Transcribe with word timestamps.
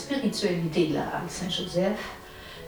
spiritualité 0.00 0.88
de 0.88 0.94
la 0.94 1.02
halte 1.02 1.30
Saint-Joseph 1.30 2.00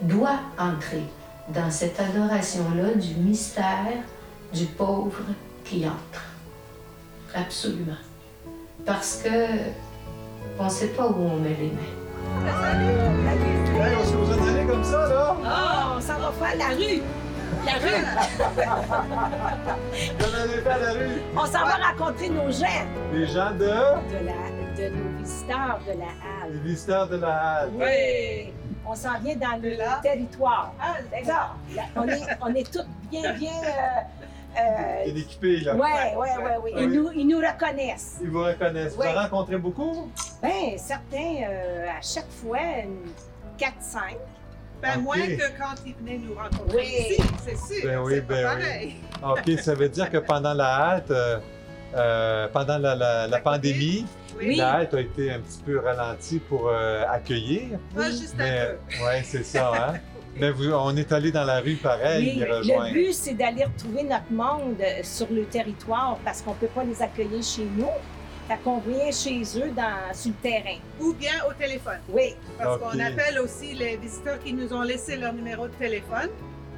doit 0.03 0.41
entrer 0.59 1.05
dans 1.49 1.71
cette 1.71 1.99
adoration-là 1.99 2.95
du 2.95 3.15
mystère 3.15 4.03
du 4.53 4.67
pauvre 4.67 5.25
qui 5.65 5.87
entre. 5.87 6.23
Absolument. 7.35 8.03
Parce 8.85 9.23
que 9.23 9.29
on 10.59 10.65
ne 10.65 10.71
sait 10.71 10.89
pas 10.89 11.07
où 11.07 11.17
on 11.17 11.37
met 11.39 11.57
les 11.59 11.71
mains. 11.71 12.03
Hey, 12.45 13.95
on 13.99 14.05
se 14.05 14.15
vous 14.15 14.33
en 14.33 14.49
aller 14.49 14.67
comme 14.67 14.85
ça, 14.85 15.09
là? 15.09 15.37
Oh, 15.41 15.97
on 15.97 16.01
s'en 16.01 16.19
va 16.19 16.33
faire 16.33 16.57
la 16.59 16.69
rue. 16.77 17.03
La 17.65 17.73
rue. 17.75 18.05
En 20.21 20.31
la? 20.31 21.43
On 21.43 21.47
s'en 21.47 21.65
va 21.65 21.77
rencontrer 21.91 22.29
nos 22.29 22.51
gens 22.51 22.87
Les 23.13 23.27
gens 23.27 23.53
de... 23.53 23.65
de, 23.65 24.27
la, 24.27 24.62
de 24.77 24.89
nos 24.89 25.19
visiteurs 25.19 25.81
de 25.87 25.99
la 25.99 26.07
halle. 26.07 26.53
Les 26.53 26.59
visiteurs 26.61 27.09
de 27.09 27.17
la 27.17 27.37
halle. 27.37 27.71
Oui. 27.75 28.53
On 28.87 28.95
s'en 28.95 29.19
vient 29.21 29.37
dans 29.37 29.61
le 29.63 29.77
là? 29.77 30.01
territoire. 30.03 30.73
Ah, 30.81 30.95
D'accord. 31.11 31.57
On 31.97 32.09
est, 32.09 32.21
on 32.41 32.55
est 32.55 32.73
tous 32.73 32.85
bien, 33.11 33.33
bien. 33.35 33.53
Euh, 33.53 34.59
euh, 34.61 35.05
Bien 35.07 35.17
équipés, 35.17 35.61
là. 35.61 35.75
ouais, 35.75 36.15
ouais, 36.17 36.37
ouais. 36.63 36.73
Ils, 36.77 36.87
Oui. 36.89 36.97
nous, 36.97 37.11
ils 37.13 37.27
nous 37.27 37.39
reconnaissent. 37.39 38.19
Ils 38.23 38.29
vous 38.31 38.45
reconnaissent. 38.45 38.95
Vous 38.95 39.03
Oui. 39.03 39.09
en 39.17 39.23
rencontrez 39.23 39.57
beaucoup? 39.57 40.11
Ben, 40.43 40.77
certains, 40.77 41.45
euh, 41.49 41.87
à 41.89 42.03
chaque 42.03 42.31
fois, 42.31 42.59
une 42.83 43.13
4-5. 43.59 44.17
Ben, 44.83 45.01
moins 45.01 45.17
que 45.17 45.59
quand 45.59 45.75
ils 45.87 45.95
venaient 45.95 46.19
nous 46.19 46.35
rencontrer 46.35 46.77
Oui. 46.77 47.17
ici, 47.17 47.23
c'est 47.45 47.57
sûr. 47.57 47.89
Ben 47.89 47.99
oui, 48.01 48.21
ben 48.21 48.43
pareil. 48.45 48.97
OK, 49.23 49.59
ça 49.61 49.75
veut 49.75 49.89
dire 49.89 50.11
que 50.11 50.19
pendant 50.19 50.55
la 50.55 50.75
halte, 50.75 51.11
euh, 51.13 51.39
euh, 51.95 52.49
pendant 52.53 52.79
la, 52.79 52.95
la- 52.97 53.13
la 53.23 53.27
La 53.29 53.39
pandémie, 53.39 54.05
Oui. 54.49 54.57
la 54.57 54.73
halte 54.75 54.95
a 54.95 55.01
été 55.01 55.31
un 55.33 55.41
petit 55.41 55.63
peu 55.65 55.79
ralentie 55.79 56.39
pour 56.39 56.69
euh, 56.69 57.05
accueillir. 57.11 57.79
Pas 57.95 58.11
juste 58.11 58.35
un 58.35 58.43
Mais, 58.45 58.67
peu. 58.99 59.05
ouais, 59.05 59.23
c'est 59.25 59.45
ça, 59.45 59.73
hein? 59.75 59.95
Mais 60.37 60.51
vous- 60.51 60.73
on 60.73 60.97
est 60.97 61.13
allé 61.13 61.31
dans 61.31 61.45
la 61.45 61.61
rue 61.61 61.75
pareil, 61.77 62.35
Oui, 62.39 62.45
le 62.47 62.93
but, 62.93 63.13
c'est 63.13 63.35
d'aller 63.35 63.65
retrouver 63.65 64.03
notre 64.05 64.31
monde 64.33 64.77
euh, 64.81 65.01
sur 65.03 65.27
le 65.31 65.45
territoire 65.45 66.17
parce 66.25 66.41
qu'on 66.41 66.53
ne 66.53 66.57
peut 66.57 66.69
pas 66.69 66.85
les 66.85 67.03
accueillir 67.03 67.43
chez 67.43 67.67
nous. 67.77 67.87
Fait 68.49 68.57
qu'on 68.65 68.79
vient 68.79 69.11
chez 69.13 69.43
eux 69.61 69.71
dans, 69.77 70.13
sur 70.15 70.31
le 70.31 70.37
terrain. 70.43 70.79
Ou 71.01 71.13
bien 71.13 71.33
au 71.49 71.53
téléphone. 71.53 71.99
Oui, 72.09 72.35
Parce 72.59 72.79
qu'on 72.81 72.99
appelle 72.99 73.39
aussi 73.41 73.75
les 73.75 73.97
visiteurs 73.99 74.39
qui 74.43 74.53
nous 74.55 74.73
ont 74.73 74.83
laissé 74.83 75.17
leur 75.17 75.33
numéro 75.35 75.69
de 75.69 75.75
téléphone. 75.75 76.29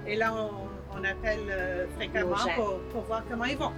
Et 0.07 0.17
là, 0.17 0.35
on, 0.35 0.51
on 0.99 1.05
appelle 1.05 1.39
euh, 1.49 1.87
fréquemment 1.97 2.35
pour 2.93 3.03
voir 3.03 3.23
comment 3.31 3.45
ils 3.47 3.57
vont. 3.57 3.71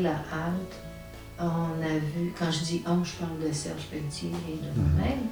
La 0.00 0.10
halte, 0.32 0.76
on 1.38 1.82
a 1.82 1.98
vu, 1.98 2.32
quand 2.38 2.50
je 2.50 2.60
dis 2.60 2.82
on, 2.86 3.04
je 3.04 3.12
parle 3.14 3.38
de 3.46 3.52
Serge 3.52 3.84
Pelletier 3.90 4.30
et 4.48 4.56
de 4.56 4.80
moi-même, 4.80 5.26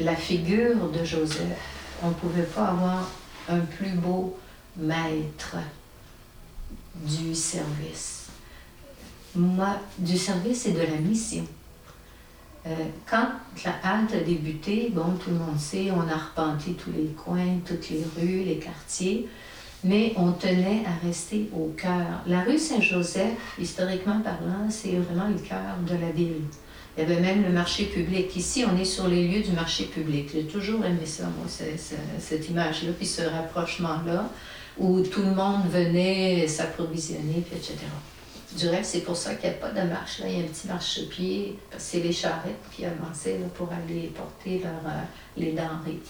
la 0.00 0.16
figure 0.16 0.90
de 0.90 1.04
Joseph. 1.04 1.58
On 2.02 2.08
ne 2.08 2.14
pouvait 2.14 2.42
pas 2.42 2.68
avoir 2.68 3.08
un 3.48 3.60
plus 3.60 3.92
beau 3.92 4.38
maître 4.76 5.56
du 6.94 7.34
service. 7.34 8.26
Moi, 9.34 9.76
du 9.98 10.16
service 10.16 10.66
et 10.66 10.72
de 10.72 10.80
la 10.80 10.96
mission. 11.00 11.46
Euh, 12.66 12.74
quand 13.08 13.28
la 13.64 13.72
halte 13.82 14.14
a 14.14 14.20
débuté, 14.20 14.90
bon, 14.92 15.12
tout 15.22 15.30
le 15.30 15.36
monde 15.36 15.58
sait, 15.58 15.90
on 15.90 16.08
a 16.08 16.14
arpenté 16.14 16.72
tous 16.72 16.90
les 16.90 17.06
coins, 17.08 17.58
toutes 17.64 17.88
les 17.90 18.04
rues, 18.16 18.44
les 18.44 18.58
quartiers 18.58 19.28
mais 19.84 20.12
on 20.16 20.32
tenait 20.32 20.82
à 20.86 21.06
rester 21.06 21.48
au 21.54 21.72
cœur. 21.76 22.22
La 22.26 22.42
rue 22.42 22.58
Saint-Joseph, 22.58 23.32
historiquement 23.58 24.20
parlant, 24.20 24.68
c'est 24.70 24.96
vraiment 24.96 25.28
le 25.28 25.38
cœur 25.38 25.76
de 25.86 25.94
la 25.94 26.10
ville. 26.10 26.42
Il 26.96 27.02
y 27.02 27.04
avait 27.04 27.20
même 27.20 27.44
le 27.44 27.50
marché 27.50 27.84
public. 27.84 28.34
Ici, 28.34 28.64
on 28.68 28.76
est 28.76 28.84
sur 28.84 29.06
les 29.06 29.28
lieux 29.28 29.42
du 29.42 29.52
marché 29.52 29.84
public. 29.84 30.30
J'ai 30.32 30.46
toujours 30.46 30.84
aimé 30.84 31.06
ça, 31.06 31.24
moi, 31.24 31.46
cette 31.48 32.48
image-là, 32.48 32.90
puis 32.96 33.06
ce 33.06 33.22
rapprochement-là, 33.22 34.28
où 34.78 35.00
tout 35.02 35.22
le 35.22 35.32
monde 35.32 35.68
venait 35.70 36.48
s'approvisionner, 36.48 37.44
puis 37.48 37.56
etc. 37.56 37.76
Du 38.56 38.68
reste, 38.68 38.92
c'est 38.92 39.00
pour 39.00 39.16
ça 39.16 39.34
qu'il 39.34 39.48
n'y 39.48 39.56
a 39.56 39.58
pas 39.58 39.70
de 39.70 39.86
marche. 39.86 40.20
Là. 40.20 40.26
Il 40.28 40.38
y 40.38 40.40
a 40.40 40.44
un 40.44 40.48
petit 40.48 40.66
marchepied, 40.66 41.58
c'est 41.76 42.00
les 42.00 42.12
charrettes 42.12 42.64
qui 42.74 42.84
avançaient 42.84 43.38
là, 43.38 43.46
pour 43.54 43.68
aller 43.70 44.08
porter 44.08 44.58
leur, 44.58 44.92
euh, 44.92 45.00
les 45.36 45.52
denrées. 45.52 46.00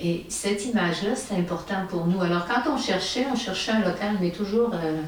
Et 0.00 0.24
cette 0.28 0.64
image-là, 0.66 1.14
c'est 1.14 1.34
important 1.34 1.86
pour 1.88 2.06
nous. 2.06 2.20
Alors, 2.20 2.46
quand 2.46 2.70
on 2.72 2.76
cherchait, 2.76 3.26
on 3.30 3.36
cherchait 3.36 3.72
un 3.72 3.80
local, 3.80 4.16
mais 4.20 4.30
toujours 4.30 4.70
euh, 4.74 5.00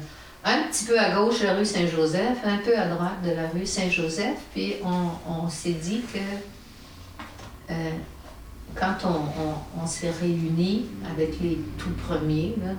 un 0.43 0.63
petit 0.69 0.85
peu 0.85 0.99
à 0.99 1.11
gauche 1.11 1.41
de 1.41 1.45
la 1.45 1.55
rue 1.55 1.65
Saint-Joseph, 1.65 2.37
un 2.43 2.57
peu 2.57 2.77
à 2.77 2.87
droite 2.87 3.21
de 3.23 3.31
la 3.31 3.49
rue 3.49 3.65
Saint-Joseph. 3.65 4.37
Puis, 4.53 4.75
on, 4.83 5.49
s'est 5.49 5.71
dit 5.71 6.01
que 6.13 6.19
euh, 7.71 7.89
quand 8.75 8.95
on, 9.81 9.87
s'est 9.87 10.11
réunis 10.11 10.85
avec 11.11 11.39
les 11.41 11.59
tout 11.77 11.93
premiers 12.07 12.55
euh, 12.63 12.73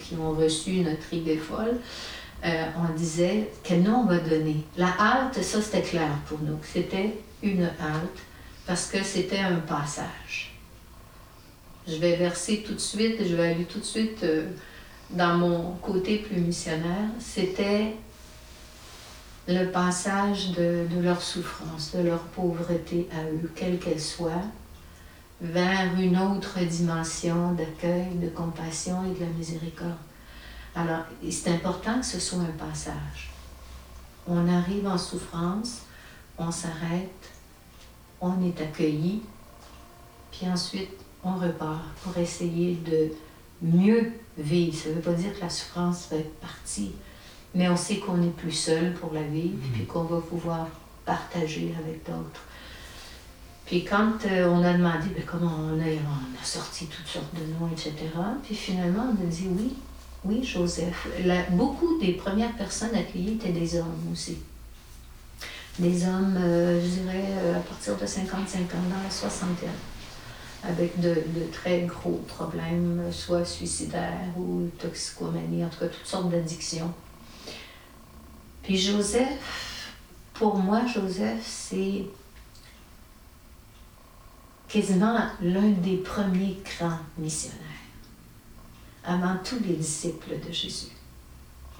qui 0.00 0.14
ont 0.16 0.32
reçu 0.32 0.80
notre 0.80 1.12
idée 1.12 1.38
folle, 1.38 1.78
on 2.44 2.94
disait 2.96 3.50
quel 3.64 3.82
nom 3.82 4.02
on 4.02 4.06
va 4.06 4.18
donner? 4.18 4.64
La 4.76 4.90
halte, 5.00 5.42
ça 5.42 5.60
c'était 5.60 5.82
clair 5.82 6.10
pour 6.28 6.38
nous. 6.38 6.58
C'était 6.62 7.18
une 7.42 7.64
halte 7.64 8.20
parce 8.66 8.86
que 8.86 9.02
c'était 9.02 9.40
un 9.40 9.56
passage. 9.56 10.55
Je 11.88 11.96
vais 11.96 12.16
verser 12.16 12.64
tout 12.66 12.74
de 12.74 12.80
suite, 12.80 13.16
je 13.20 13.36
vais 13.36 13.52
aller 13.52 13.64
tout 13.64 13.78
de 13.78 13.84
suite 13.84 14.24
euh, 14.24 14.48
dans 15.10 15.36
mon 15.36 15.72
côté 15.76 16.18
plus 16.18 16.40
missionnaire. 16.40 17.10
C'était 17.20 17.94
le 19.46 19.66
passage 19.66 20.50
de, 20.50 20.86
de 20.92 21.00
leur 21.00 21.22
souffrance, 21.22 21.94
de 21.94 22.02
leur 22.02 22.20
pauvreté 22.20 23.08
à 23.12 23.22
eux, 23.30 23.50
quelle 23.54 23.78
qu'elle 23.78 24.00
soit, 24.00 24.42
vers 25.40 25.94
une 26.00 26.18
autre 26.18 26.58
dimension 26.58 27.52
d'accueil, 27.52 28.16
de 28.16 28.28
compassion 28.30 29.04
et 29.04 29.14
de 29.18 29.20
la 29.20 29.30
miséricorde. 29.30 29.92
Alors, 30.74 31.04
c'est 31.30 31.50
important 31.52 32.00
que 32.00 32.06
ce 32.06 32.18
soit 32.18 32.40
un 32.40 32.66
passage. 32.66 33.30
On 34.26 34.48
arrive 34.48 34.88
en 34.88 34.98
souffrance, 34.98 35.82
on 36.36 36.50
s'arrête, 36.50 37.30
on 38.20 38.44
est 38.44 38.60
accueilli, 38.60 39.22
puis 40.32 40.48
ensuite 40.48 41.05
on 41.24 41.34
repart 41.34 41.82
pour 42.02 42.16
essayer 42.18 42.74
de 42.86 43.10
mieux 43.62 44.12
vivre. 44.38 44.76
Ça 44.76 44.88
ne 44.90 44.94
veut 44.94 45.00
pas 45.00 45.12
dire 45.12 45.34
que 45.34 45.40
la 45.40 45.50
souffrance 45.50 46.08
va 46.10 46.18
être 46.18 46.34
partie, 46.40 46.92
mais 47.54 47.68
on 47.68 47.76
sait 47.76 47.96
qu'on 47.96 48.16
n'est 48.18 48.28
plus 48.28 48.52
seul 48.52 48.92
pour 48.94 49.12
la 49.12 49.22
vivre, 49.22 49.58
puis 49.74 49.84
qu'on 49.86 50.04
va 50.04 50.20
pouvoir 50.20 50.66
partager 51.04 51.74
avec 51.78 52.04
d'autres. 52.04 52.42
Puis 53.64 53.84
quand 53.84 54.24
euh, 54.26 54.48
on 54.48 54.62
a 54.62 54.72
demandé 54.74 55.08
ben, 55.14 55.24
comment 55.26 55.56
on 55.58 55.80
a, 55.80 55.84
on 55.84 56.40
a 56.40 56.44
sorti 56.44 56.86
toutes 56.86 57.06
sortes 57.08 57.34
de 57.34 57.40
noms, 57.58 57.68
etc., 57.72 57.94
puis 58.44 58.54
finalement 58.54 59.06
on 59.10 59.22
a 59.24 59.26
dit 59.26 59.46
oui, 59.50 59.74
oui, 60.24 60.44
Joseph. 60.44 61.08
La- 61.24 61.42
beaucoup 61.50 61.98
des 61.98 62.12
premières 62.12 62.52
personnes 62.56 62.94
accueillies 62.94 63.34
étaient 63.34 63.52
des 63.52 63.76
hommes 63.76 64.06
aussi. 64.12 64.38
Des 65.78 66.04
hommes, 66.06 66.36
euh, 66.38 66.80
je 66.80 67.00
dirais, 67.00 67.24
euh, 67.28 67.56
à 67.56 67.60
partir 67.60 67.96
de 67.96 68.06
55 68.06 68.60
ans, 68.60 68.82
dans 68.88 69.02
la 69.02 69.10
soixantaine, 69.10 69.68
avec 70.68 71.00
de, 71.00 71.14
très 71.52 71.82
gros 71.82 72.22
problèmes, 72.26 73.10
soit 73.12 73.44
suicidaires 73.44 74.36
ou 74.36 74.68
toxicomanie, 74.78 75.64
en 75.64 75.68
tout 75.68 75.80
cas 75.80 75.88
toutes 75.88 76.06
sortes 76.06 76.30
d'addictions. 76.30 76.92
Puis 78.62 78.76
Joseph, 78.76 79.92
pour 80.34 80.56
moi, 80.56 80.82
Joseph, 80.92 81.44
c'est 81.44 82.04
quasiment 84.68 85.18
l'un 85.40 85.70
des 85.70 85.98
premiers 85.98 86.58
grands 86.64 86.98
missionnaires, 87.16 87.60
avant 89.04 89.36
tous 89.44 89.60
les 89.64 89.74
disciples 89.74 90.34
de 90.46 90.52
Jésus. 90.52 90.92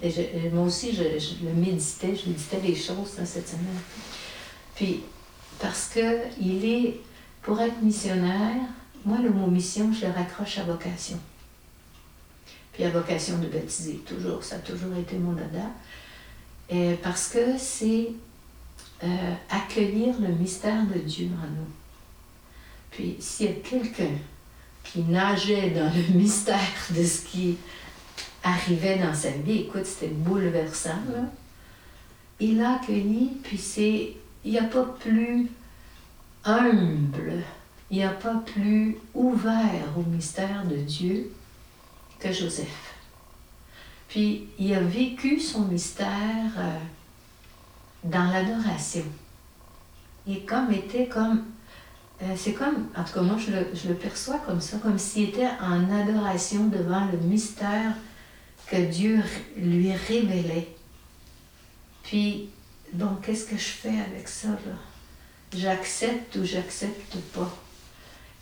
Et 0.01 0.49
moi 0.51 0.65
aussi, 0.65 0.93
je, 0.93 1.43
le 1.43 1.53
méditais, 1.53 2.15
je 2.15 2.29
méditais 2.29 2.61
les 2.61 2.75
choses 2.75 3.15
dans 3.17 3.25
cette 3.25 3.49
semaine. 3.49 3.81
Puis, 4.75 5.01
parce 5.59 5.89
que 5.89 6.21
il 6.39 6.63
est, 6.65 7.01
pour 7.47 7.61
être 7.61 7.81
missionnaire, 7.81 8.57
moi, 9.05 9.19
le 9.23 9.29
mot 9.29 9.47
mission, 9.47 9.93
je 9.93 10.05
le 10.05 10.11
raccroche 10.11 10.57
à 10.57 10.63
vocation. 10.63 11.17
Puis 12.73 12.83
à 12.83 12.89
vocation 12.89 13.37
de 13.37 13.47
baptiser, 13.47 14.01
toujours, 14.05 14.43
ça 14.43 14.57
a 14.57 14.59
toujours 14.59 14.93
été 14.97 15.17
mon 15.17 15.31
dada. 15.31 15.69
Et 16.69 16.95
parce 17.01 17.29
que 17.29 17.57
c'est 17.57 18.09
euh, 19.01 19.33
accueillir 19.49 20.19
le 20.19 20.27
mystère 20.27 20.85
de 20.87 20.99
Dieu 20.99 21.29
en 21.41 21.47
nous. 21.47 21.71
Puis 22.91 23.15
s'il 23.21 23.45
y 23.45 23.49
a 23.49 23.53
quelqu'un 23.53 24.17
qui 24.83 25.03
nageait 25.03 25.69
dans 25.69 25.89
le 25.89 26.13
mystère 26.19 26.57
de 26.89 27.01
ce 27.01 27.21
qui 27.21 27.57
arrivait 28.43 28.97
dans 28.97 29.13
sa 29.13 29.29
vie, 29.29 29.59
écoute, 29.59 29.85
c'était 29.85 30.13
bouleversant. 30.13 30.99
Il 32.41 32.57
l'a 32.57 32.73
accueilli, 32.73 33.37
puis 33.41 33.57
c'est. 33.57 34.15
Il 34.43 34.51
n'y 34.51 34.59
a 34.59 34.63
pas 34.63 34.83
plus 34.99 35.49
humble 36.47 37.43
il 37.89 37.97
n'y 37.97 38.03
a 38.03 38.09
pas 38.09 38.35
plus 38.45 38.97
ouvert 39.13 39.87
au 39.97 40.01
mystère 40.01 40.65
de 40.65 40.75
Dieu 40.75 41.31
que 42.19 42.31
Joseph. 42.31 42.95
Puis 44.09 44.47
il 44.59 44.73
a 44.73 44.81
vécu 44.81 45.39
son 45.39 45.65
mystère 45.65 46.51
euh, 46.57 46.79
dans 48.03 48.31
l'adoration. 48.31 49.05
Il 50.25 50.45
comme 50.45 50.71
était 50.71 51.07
comme 51.07 51.45
euh, 52.23 52.33
c'est 52.35 52.53
comme, 52.53 52.87
en 52.95 53.03
tout 53.03 53.13
cas 53.13 53.21
moi 53.21 53.37
je 53.37 53.87
le, 53.87 53.95
perçois 53.95 54.39
comme 54.39 54.59
ça, 54.59 54.77
comme 54.79 54.97
s'il 54.97 55.29
était 55.29 55.49
en 55.61 55.89
adoration 55.91 56.67
devant 56.67 57.05
le 57.05 57.17
mystère 57.19 57.93
que 58.65 58.77
Dieu 58.77 59.23
lui 59.55 59.93
révélait. 59.93 60.75
Puis, 62.03 62.49
bon, 62.91 63.17
qu'est-ce 63.21 63.45
que 63.45 63.55
je 63.55 63.69
fais 63.69 63.99
avec 63.99 64.27
ça, 64.27 64.49
là? 64.49 64.73
J'accepte 65.55 66.35
ou 66.35 66.43
j'accepte 66.43 67.15
pas. 67.33 67.49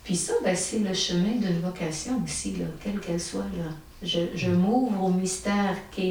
Puis 0.04 0.16
ça, 0.16 0.32
ben, 0.44 0.54
c'est 0.56 0.80
le 0.80 0.94
chemin 0.94 1.36
d'une 1.36 1.60
vocation 1.60 2.22
aussi, 2.24 2.56
quelle 2.82 3.00
qu'elle 3.00 3.20
soit. 3.20 3.46
Je, 4.02 4.50
m'ouvre 4.50 5.04
au 5.04 5.10
mystère 5.10 5.76
que 5.96 6.02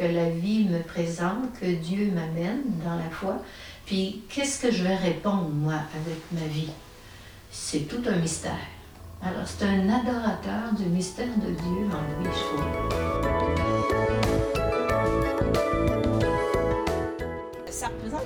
la 0.00 0.30
vie 0.30 0.64
me 0.64 0.82
présente, 0.82 1.52
que 1.60 1.66
Dieu 1.66 2.10
m'amène 2.14 2.62
dans 2.84 2.96
la 2.96 3.10
foi. 3.10 3.42
Puis 3.84 4.22
qu'est-ce 4.28 4.60
que 4.60 4.72
je 4.72 4.82
vais 4.82 4.96
répondre, 4.96 5.48
moi, 5.48 5.74
avec 5.74 6.18
ma 6.32 6.46
vie? 6.46 6.70
C'est 7.50 7.88
tout 7.88 8.02
un 8.06 8.16
mystère. 8.16 8.52
Alors, 9.22 9.46
c'est 9.46 9.64
un 9.64 9.88
adorateur 9.88 10.72
du 10.78 10.84
mystère 10.84 11.26
de 11.26 11.52
Dieu 11.52 11.88
en 11.90 12.22
lui, 12.22 12.30
je. 12.32 12.96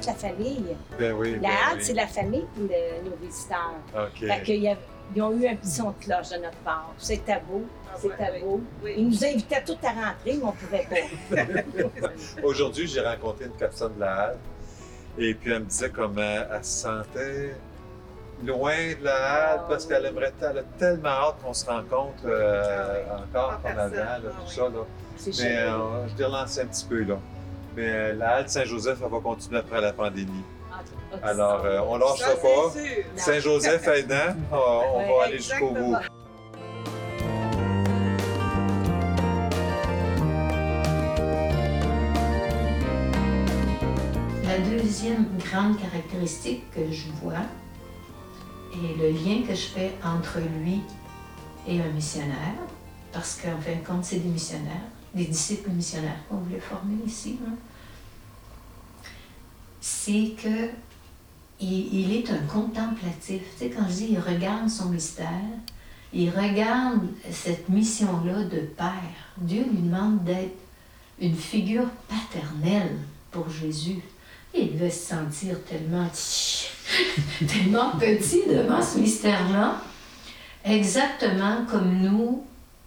La 0.06 0.14
famille. 0.14 0.76
Ben 0.98 1.12
oui. 1.12 1.32
ben 1.36 1.42
La 1.42 1.48
halte, 1.48 1.78
oui. 1.78 1.84
c'est 1.84 1.94
la 1.94 2.06
famille 2.06 2.46
pour 2.54 2.64
le- 2.64 3.08
nos 3.10 3.16
visiteurs. 3.16 3.74
OK. 3.94 4.26
Fait 4.26 4.42
qu'il 4.42 4.62
y 4.62 4.68
a- 4.68 4.76
ils 5.14 5.22
ont 5.22 5.32
eu 5.32 5.46
un 5.48 5.56
petit 5.56 5.70
son 5.70 5.90
de 5.90 6.04
cloche 6.04 6.30
de 6.30 6.36
notre 6.36 6.56
part. 6.64 6.92
C'était 6.98 7.40
beau, 7.48 7.62
Ah, 7.88 7.96
c'était 8.00 8.30
ouais, 8.30 8.40
beau. 8.40 8.60
oui. 8.82 8.94
Ils 8.96 9.08
nous 9.08 9.24
invitaient 9.24 9.62
tous 9.64 9.76
à 9.84 9.88
rentrer, 9.90 10.38
mais 10.38 10.42
on 10.44 10.52
pouvait 10.52 10.86
pas. 10.88 11.36
Aujourd'hui, 12.42 12.86
j'ai 12.86 13.00
rencontré 13.00 13.46
une 13.46 13.50
personne 13.52 13.94
de 13.96 14.00
la 14.00 14.14
halte 14.14 14.38
et 15.18 15.34
puis 15.34 15.52
elle 15.52 15.60
me 15.60 15.64
disait 15.66 15.90
comment 15.90 16.20
elle 16.20 16.64
se 16.64 16.82
sentait 16.82 17.54
loin 18.44 18.74
de 18.98 19.04
la 19.04 19.14
halte 19.50 19.60
Ah, 19.64 19.66
parce 19.68 19.86
qu'elle 19.86 20.06
aimerait 20.06 20.32
elle 20.40 20.58
a 20.58 20.62
tellement 20.78 21.08
hâte 21.08 21.36
qu'on 21.42 21.52
se 21.52 21.66
rencontre 21.66 22.22
euh, 22.24 23.02
encore 23.28 23.58
En 23.64 23.68
comme 23.68 23.78
avant, 23.78 23.96
Ah 24.00 24.16
tout 24.20 24.26
oui. 24.46 24.54
ça. 24.54 24.62
Là. 24.62 24.84
Mais 25.42 25.56
euh, 25.58 26.08
je 26.08 26.16
l'ai 26.16 26.24
relancé 26.24 26.60
un 26.62 26.66
petit 26.66 26.86
peu 26.86 27.02
là. 27.02 27.18
Mais 27.76 27.88
euh, 27.88 28.14
la 28.14 28.36
halte 28.36 28.48
Saint-Joseph, 28.50 28.98
elle 29.04 29.10
va 29.10 29.20
continuer 29.20 29.58
après 29.60 29.80
la 29.80 29.92
pandémie. 29.92 30.44
Alors, 31.22 31.64
euh, 31.64 31.80
on 31.86 31.96
lâche 31.96 32.18
Ça, 32.18 32.28
ça 32.30 32.34
pas. 32.36 32.72
Saint-Joseph 33.16 33.86
aidant, 33.88 34.34
on, 34.52 34.56
on 34.56 34.98
Ouais, 34.98 35.16
va 35.18 35.24
aller 35.24 35.36
jusqu'au 35.38 35.70
bout. 35.70 35.96
La 44.44 44.58
deuxième 44.58 45.26
grande 45.38 45.78
caractéristique 45.78 46.70
que 46.72 46.90
je 46.90 47.08
vois 47.22 47.44
est 48.72 48.96
le 48.98 49.10
lien 49.10 49.42
que 49.46 49.54
je 49.54 49.66
fais 49.68 49.92
entre 50.04 50.38
lui 50.60 50.80
et 51.68 51.80
un 51.80 51.88
missionnaire, 51.92 52.54
parce 53.12 53.36
qu'en 53.40 53.60
fin 53.60 53.76
de 53.80 53.86
compte, 53.86 54.04
c'est 54.04 54.16
des 54.18 54.28
missionnaires, 54.28 54.88
des 55.14 55.24
disciples 55.24 55.70
missionnaires 55.70 56.20
qu'on 56.28 56.36
voulait 56.36 56.60
former 56.60 56.96
ici. 57.06 57.38
hein. 57.46 57.54
C'est 59.80 60.34
que 60.42 60.70
il, 61.60 62.12
est 62.12 62.30
un 62.30 62.46
contemplatif. 62.46 63.42
Tu 63.52 63.58
sais, 63.58 63.70
quand 63.70 63.86
je 63.88 63.94
dis 63.94 64.08
il 64.12 64.18
regarde 64.18 64.68
son 64.68 64.88
mystère, 64.88 65.28
il 66.12 66.30
regarde 66.30 67.02
cette 67.30 67.68
mission-là 67.68 68.44
de 68.44 68.60
père. 68.60 69.32
Dieu 69.36 69.64
lui 69.70 69.82
demande 69.82 70.24
d'être 70.24 70.56
une 71.20 71.36
figure 71.36 71.88
paternelle 72.08 72.96
pour 73.30 73.48
Jésus. 73.50 74.00
Il 74.54 74.72
devait 74.72 74.90
se 74.90 75.08
sentir 75.08 75.56
tellement, 75.64 76.08
tellement 77.46 77.90
petit 77.98 78.42
devant 78.48 78.82
ce 78.82 78.98
mystère-là. 78.98 79.82
Exactement 80.64 81.64
comme 81.70 82.00
nous, 82.00 82.44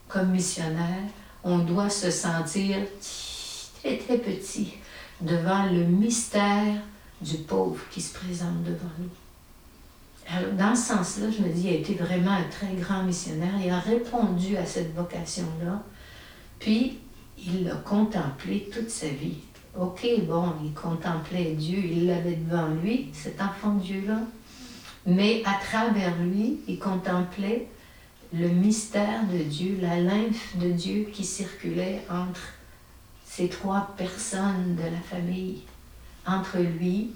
comme 0.08 0.32
missionnaires, 0.32 1.10
on 1.44 1.60
doit 1.60 1.90
se 1.90 2.12
sentir 2.12 2.78
très 3.82 3.98
très 3.98 4.18
petit 4.18 4.74
devant 5.22 5.66
le 5.66 5.84
mystère 5.84 6.82
du 7.22 7.38
pauvre 7.38 7.82
qui 7.92 8.02
se 8.02 8.14
présente 8.14 8.64
devant 8.64 8.92
nous. 9.00 9.10
Alors, 10.30 10.54
dans 10.54 10.76
ce 10.76 10.94
sens-là, 10.94 11.28
je 11.32 11.44
me 11.44 11.50
dis, 11.50 11.68
il 11.68 11.70
a 11.70 11.80
été 11.80 11.96
vraiment 11.96 12.32
un 12.32 12.44
très 12.44 12.74
grand 12.76 13.04
missionnaire. 13.04 13.54
Il 13.64 13.70
a 13.70 13.80
répondu 13.80 14.56
à 14.56 14.66
cette 14.66 14.96
vocation-là. 14.96 15.84
Puis, 16.60 17.00
il 17.38 17.66
l'a 17.66 17.76
contemplé 17.76 18.70
toute 18.74 18.90
sa 18.90 19.08
vie. 19.08 19.40
OK, 19.78 20.06
bon, 20.26 20.54
il 20.64 20.74
contemplait 20.74 21.54
Dieu, 21.54 21.80
il 21.80 22.08
l'avait 22.08 22.36
devant 22.36 22.68
lui, 22.82 23.10
cet 23.12 23.42
enfant 23.42 23.74
de 23.74 23.82
Dieu-là. 23.82 24.20
Mais 25.06 25.42
à 25.46 25.60
travers 25.62 26.16
lui, 26.20 26.60
il 26.68 26.80
contemplait 26.80 27.68
le 28.34 28.48
mystère 28.48 29.28
de 29.32 29.38
Dieu, 29.38 29.78
la 29.80 30.00
lymphe 30.00 30.58
de 30.58 30.72
Dieu 30.72 31.08
qui 31.14 31.24
circulait 31.24 32.02
entre 32.10 32.42
ces 33.26 33.48
trois 33.48 33.94
personnes 33.96 34.76
de 34.76 34.84
la 34.84 35.02
famille. 35.02 35.62
Entre 36.26 36.58
lui, 36.58 37.12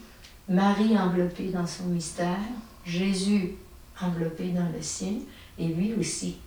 Marie 0.47 0.97
enveloppée 0.97 1.49
dans 1.49 1.65
son 1.65 1.85
mystère, 1.85 2.37
Jésus 2.85 3.55
enveloppé 3.99 4.49
dans 4.49 4.69
le 4.73 4.81
sien, 4.81 5.13
et 5.57 5.67
lui 5.67 5.95
aussi. 5.95 6.37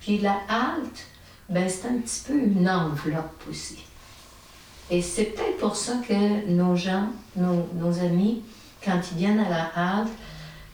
Puis 0.00 0.18
la 0.18 0.40
halte, 0.48 1.06
ben, 1.50 1.68
c'est 1.68 1.88
un 1.88 1.98
petit 1.98 2.22
peu 2.26 2.38
une 2.38 2.68
enveloppe 2.68 3.42
aussi. 3.50 3.84
Et 4.90 5.02
c'est 5.02 5.24
peut-être 5.24 5.58
pour 5.58 5.76
ça 5.76 6.00
que 6.06 6.48
nos 6.48 6.74
gens, 6.74 7.08
nos, 7.36 7.68
nos 7.74 7.98
amis, 7.98 8.42
quand 8.82 9.00
ils 9.12 9.18
viennent 9.18 9.40
à 9.40 9.50
la 9.50 9.64
halte, 9.74 10.12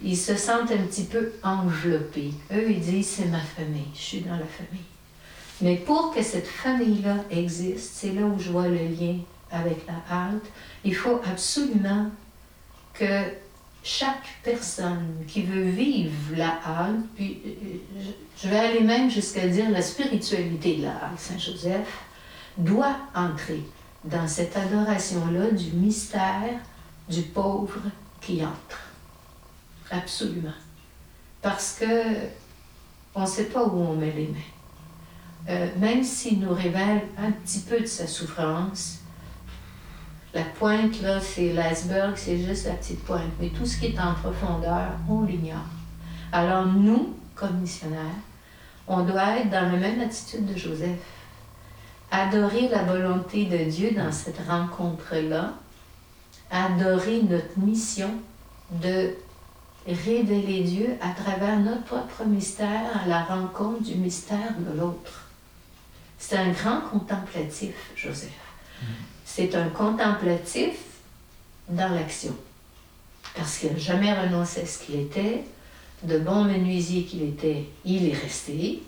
ils 0.04 0.16
se 0.16 0.36
sentent 0.36 0.70
un 0.70 0.84
petit 0.86 1.04
peu 1.04 1.32
enveloppés. 1.42 2.32
Eux, 2.52 2.70
ils 2.70 2.80
disent, 2.80 3.08
c'est 3.08 3.26
ma 3.26 3.40
famille, 3.40 3.88
je 3.94 4.00
suis 4.00 4.20
dans 4.20 4.36
la 4.36 4.46
famille. 4.46 4.84
Mais 5.62 5.76
pour 5.76 6.12
que 6.14 6.22
cette 6.22 6.46
famille-là 6.46 7.16
existe, 7.30 7.92
c'est 7.94 8.12
là 8.12 8.22
où 8.22 8.38
je 8.38 8.50
vois 8.50 8.68
le 8.68 8.76
lien 8.76 9.16
avec 9.50 9.86
la 9.86 9.94
halte, 10.14 10.44
il 10.84 10.94
faut 10.94 11.20
absolument 11.24 12.10
que 12.92 13.22
chaque 13.82 14.26
personne 14.42 15.06
qui 15.28 15.42
veut 15.42 15.62
vivre 15.62 16.36
la 16.36 16.58
halte, 16.66 17.04
puis 17.14 17.38
euh, 17.46 17.50
je- 18.00 18.42
je 18.42 18.48
vais 18.48 18.58
aller 18.58 18.80
même 18.80 19.10
jusqu'à 19.10 19.46
dire 19.46 19.70
la 19.70 19.82
spiritualité 19.82 20.76
de 20.76 20.82
la 20.84 20.92
halte 20.96 21.18
Saint-Joseph, 21.18 22.00
doit 22.58 22.96
entrer 23.14 23.62
dans 24.04 24.26
cette 24.28 24.56
adoration-là 24.56 25.50
du 25.52 25.70
mystère 25.72 26.58
du 27.08 27.22
pauvre 27.22 27.80
qui 28.20 28.42
entre. 28.44 28.78
Absolument. 29.90 30.54
Parce 31.42 31.78
que 31.78 31.84
on 33.14 33.22
ne 33.22 33.26
sait 33.26 33.44
pas 33.44 33.64
où 33.64 33.78
on 33.78 33.94
met 33.94 34.10
les 34.12 34.28
mains. 34.28 34.38
Euh, 35.48 35.68
même 35.78 36.02
s'il 36.02 36.40
nous 36.40 36.54
révèle 36.54 37.02
un 37.18 37.30
petit 37.30 37.60
peu 37.60 37.80
de 37.80 37.86
sa 37.86 38.06
souffrance, 38.06 39.00
la 40.32 40.42
pointe, 40.42 41.00
là, 41.00 41.20
c'est 41.20 41.52
l'iceberg, 41.52 42.14
c'est 42.16 42.38
juste 42.38 42.66
la 42.66 42.74
petite 42.74 43.04
pointe. 43.04 43.30
Mais 43.40 43.50
tout 43.50 43.64
ce 43.64 43.78
qui 43.78 43.86
est 43.86 44.00
en 44.00 44.14
profondeur, 44.14 44.92
on 45.08 45.22
l'ignore. 45.22 45.68
Alors 46.32 46.66
nous, 46.66 47.14
comme 47.36 47.58
missionnaires, 47.58 48.00
on 48.88 49.04
doit 49.04 49.38
être 49.38 49.50
dans 49.50 49.70
la 49.70 49.78
même 49.78 50.00
attitude 50.00 50.46
de 50.46 50.58
Joseph. 50.58 50.98
Adorer 52.10 52.68
la 52.68 52.82
volonté 52.82 53.44
de 53.44 53.70
Dieu 53.70 53.92
dans 53.92 54.10
cette 54.10 54.40
rencontre-là. 54.48 55.54
Adorer 56.50 57.22
notre 57.22 57.58
mission 57.58 58.10
de 58.82 59.14
révéler 59.86 60.62
Dieu 60.62 60.96
à 61.00 61.10
travers 61.10 61.58
notre 61.58 61.84
propre 61.84 62.24
mystère 62.24 63.02
à 63.04 63.08
la 63.08 63.22
rencontre 63.22 63.82
du 63.82 63.94
mystère 63.96 64.54
de 64.58 64.78
l'autre. 64.78 65.28
C'est 66.18 66.36
un 66.36 66.50
grand 66.50 66.80
contemplatif, 66.80 67.74
Joseph. 67.96 68.30
C'est 69.24 69.54
un 69.54 69.68
contemplatif 69.68 70.76
dans 71.68 71.92
l'action. 71.92 72.34
Parce 73.36 73.58
qu'il 73.58 73.72
n'a 73.72 73.78
jamais 73.78 74.12
renoncé 74.12 74.62
à 74.62 74.66
ce 74.66 74.78
qu'il 74.78 75.00
était. 75.00 75.44
De 76.02 76.18
bon 76.18 76.44
menuisier 76.44 77.04
qu'il 77.04 77.22
était, 77.22 77.64
il 77.84 78.08
est 78.08 78.14
resté. 78.14 78.82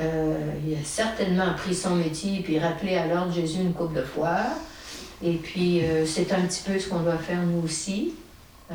Euh, 0.00 0.52
il 0.66 0.74
a 0.74 0.84
certainement 0.84 1.54
pris 1.54 1.74
son 1.74 1.94
métier 1.94 2.40
puis 2.42 2.58
rappelé 2.58 2.96
à 2.96 3.06
l'ordre 3.06 3.32
Jésus 3.32 3.60
une 3.60 3.72
coupe 3.72 3.94
de 3.94 4.02
fois. 4.02 4.40
Et 5.22 5.34
puis, 5.34 5.84
euh, 5.84 6.04
c'est 6.04 6.32
un 6.32 6.42
petit 6.42 6.62
peu 6.62 6.78
ce 6.78 6.88
qu'on 6.88 7.00
doit 7.00 7.18
faire 7.18 7.42
nous 7.42 7.62
aussi, 7.64 8.14
hein, 8.70 8.74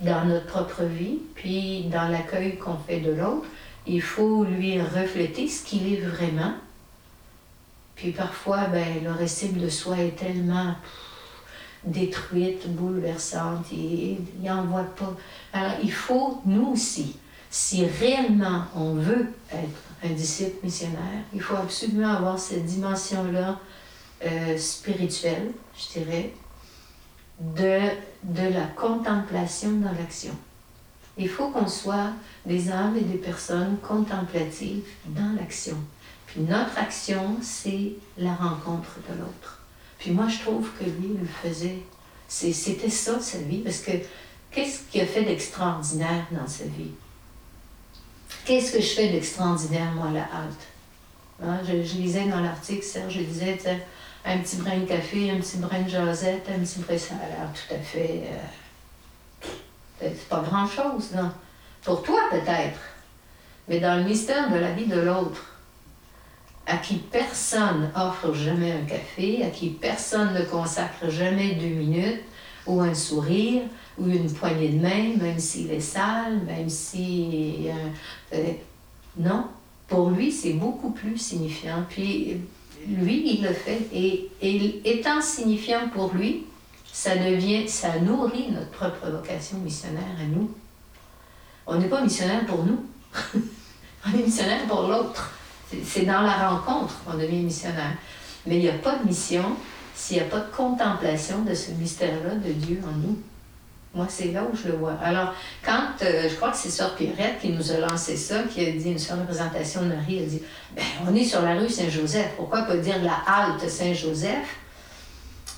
dans 0.00 0.24
notre 0.24 0.46
propre 0.46 0.84
vie, 0.84 1.18
puis 1.34 1.84
dans 1.84 2.08
l'accueil 2.08 2.56
qu'on 2.56 2.76
fait 2.76 3.00
de 3.00 3.12
l'autre. 3.12 3.46
Il 3.86 4.02
faut 4.02 4.44
lui 4.44 4.80
refléter 4.80 5.48
ce 5.48 5.64
qu'il 5.64 5.92
est 5.92 6.00
vraiment. 6.00 6.54
Puis 7.96 8.12
parfois, 8.12 8.66
ben, 8.68 9.04
le 9.04 9.12
récit 9.12 9.50
de 9.50 9.68
soi 9.68 9.98
est 9.98 10.16
tellement 10.16 10.74
détruite, 11.84 12.68
bouleversante. 12.68 13.66
Il 13.72 14.18
n'en 14.42 14.64
voit 14.64 14.84
pas. 14.96 15.16
Alors, 15.52 15.76
il 15.82 15.92
faut, 15.92 16.40
nous 16.46 16.68
aussi, 16.72 17.16
si 17.50 17.84
réellement 17.84 18.64
on 18.74 18.94
veut 18.94 19.26
être 19.52 19.82
un 20.04 20.10
disciple 20.10 20.64
missionnaire, 20.64 21.24
il 21.34 21.40
faut 21.40 21.56
absolument 21.56 22.14
avoir 22.14 22.38
cette 22.38 22.64
dimension-là 22.64 23.58
euh, 24.24 24.56
spirituelle, 24.56 25.50
je 25.76 26.00
dirais, 26.00 26.32
de, 27.40 27.80
de 28.22 28.48
la 28.52 28.66
contemplation 28.76 29.72
dans 29.72 29.92
l'action. 29.92 30.34
Il 31.18 31.28
faut 31.28 31.48
qu'on 31.48 31.68
soit 31.68 32.12
des 32.46 32.70
âmes 32.70 32.96
et 32.96 33.02
des 33.02 33.18
personnes 33.18 33.76
contemplatives 33.82 34.84
dans 35.06 35.34
l'action. 35.38 35.76
Puis 36.26 36.42
notre 36.42 36.78
action, 36.78 37.36
c'est 37.42 37.92
la 38.16 38.34
rencontre 38.34 38.98
de 39.08 39.18
l'autre. 39.18 39.60
Puis 39.98 40.12
moi, 40.12 40.28
je 40.28 40.38
trouve 40.38 40.70
que 40.78 40.84
lui, 40.84 41.16
le 41.20 41.26
faisait. 41.26 41.82
C'était 42.28 42.88
ça, 42.90 43.18
sa 43.20 43.38
vie, 43.38 43.58
parce 43.58 43.80
que 43.80 43.90
qu'est-ce 44.50 44.82
qu'il 44.90 45.00
a 45.00 45.06
fait 45.06 45.24
d'extraordinaire 45.24 46.26
dans 46.30 46.46
sa 46.46 46.64
vie? 46.64 46.92
Qu'est-ce 48.44 48.72
que 48.72 48.80
je 48.80 48.88
fais 48.94 49.08
d'extraordinaire, 49.10 49.90
moi, 49.92 50.08
à 50.08 50.12
la 50.12 50.22
halte? 50.22 50.68
Hein, 51.42 51.58
je, 51.66 51.72
lisais 51.96 52.26
dans 52.26 52.40
l'article, 52.40 52.84
Serge, 52.84 53.14
je 53.14 53.22
disais, 53.22 53.58
un 54.24 54.38
petit 54.38 54.56
brin 54.56 54.78
de 54.78 54.84
café, 54.84 55.30
un 55.30 55.38
petit 55.38 55.58
brin 55.58 55.82
de 55.82 55.88
jasette, 55.88 56.48
un 56.54 56.60
petit 56.60 56.80
brin, 56.80 56.98
ça 56.98 57.14
a 57.14 57.46
tout 57.46 57.74
à 57.74 57.78
fait... 57.78 58.22
Euh, 58.26 59.48
c'est 60.00 60.28
pas 60.28 60.40
grand-chose, 60.40 61.12
non? 61.14 61.30
Pour 61.82 62.02
toi, 62.02 62.20
peut-être. 62.30 62.78
Mais 63.68 63.80
dans 63.80 63.96
le 63.98 64.04
mystère 64.04 64.50
de 64.50 64.56
la 64.56 64.72
vie 64.72 64.86
de 64.86 64.98
l'autre, 64.98 65.44
à 66.66 66.76
qui 66.76 66.96
personne 66.96 67.90
offre 67.94 68.32
jamais 68.32 68.72
un 68.72 68.84
café, 68.84 69.44
à 69.44 69.50
qui 69.50 69.70
personne 69.70 70.34
ne 70.34 70.42
consacre 70.42 71.10
jamais 71.10 71.54
deux 71.54 71.66
minutes, 71.66 72.22
ou 72.66 72.80
un 72.80 72.94
sourire, 72.94 73.62
ou 73.98 74.06
une 74.06 74.32
poignée 74.32 74.68
de 74.68 74.80
main, 74.80 75.16
même 75.16 75.38
s'il 75.38 75.70
est 75.70 75.80
sale, 75.80 76.40
même 76.46 76.68
si... 76.68 77.66
Euh, 77.68 78.36
euh, 78.36 78.52
non, 79.18 79.46
pour 79.88 80.10
lui, 80.10 80.30
c'est 80.30 80.52
beaucoup 80.54 80.90
plus 80.90 81.18
signifiant. 81.18 81.84
Puis 81.88 82.40
lui, 82.86 83.34
il 83.34 83.42
le 83.42 83.52
fait. 83.52 83.88
Et, 83.92 84.30
étant 84.84 85.20
signifiant 85.20 85.88
pour 85.92 86.12
lui, 86.14 86.44
ça 86.92 87.16
devient, 87.16 87.68
ça 87.68 87.98
nourrit 88.00 88.50
notre 88.50 88.70
propre 88.70 89.10
vocation 89.10 89.58
missionnaire 89.58 90.16
à 90.20 90.24
nous. 90.24 90.50
On 91.66 91.76
n'est 91.76 91.88
pas 91.88 92.02
missionnaire 92.02 92.44
pour 92.46 92.64
nous. 92.64 92.84
on 94.06 94.18
est 94.18 94.22
missionnaire 94.24 94.64
pour 94.66 94.82
l'autre. 94.82 95.32
C'est 95.84 96.04
dans 96.04 96.22
la 96.22 96.48
rencontre 96.48 96.94
qu'on 97.04 97.16
devient 97.16 97.42
missionnaire. 97.42 97.96
Mais 98.46 98.56
il 98.56 98.62
n'y 98.62 98.68
a 98.68 98.78
pas 98.78 98.96
de 98.96 99.06
mission 99.06 99.44
s'il 99.94 100.16
n'y 100.16 100.22
a 100.22 100.26
pas 100.26 100.40
de 100.40 100.50
contemplation 100.50 101.42
de 101.42 101.54
ce 101.54 101.72
mystère-là 101.72 102.34
de 102.34 102.52
Dieu 102.52 102.80
en 102.84 102.96
nous. 102.96 103.18
Moi, 103.92 104.06
c'est 104.08 104.30
là 104.30 104.44
où 104.44 104.56
je 104.56 104.68
le 104.68 104.74
vois. 104.74 104.94
Alors, 105.02 105.34
quand, 105.64 105.88
euh, 106.02 106.28
je 106.28 106.34
crois 106.36 106.52
que 106.52 106.56
c'est 106.56 106.70
Sœur 106.70 106.94
Pierrette 106.94 107.40
qui 107.40 107.48
nous 107.48 107.72
a 107.72 107.78
lancé 107.78 108.16
ça, 108.16 108.44
qui 108.44 108.64
a 108.64 108.70
dit 108.70 108.92
une 108.92 108.98
seule 108.98 109.18
représentation 109.18 109.82
de 109.82 109.88
Marie, 109.88 110.18
elle 110.18 110.28
dit, 110.28 110.42
ben, 110.76 110.84
on 111.08 111.14
est 111.14 111.24
sur 111.24 111.42
la 111.42 111.56
rue 111.56 111.68
Saint-Joseph, 111.68 112.34
pourquoi 112.36 112.62
pas 112.62 112.76
dire 112.76 113.02
la 113.02 113.16
halte 113.26 113.68
Saint-Joseph? 113.68 114.58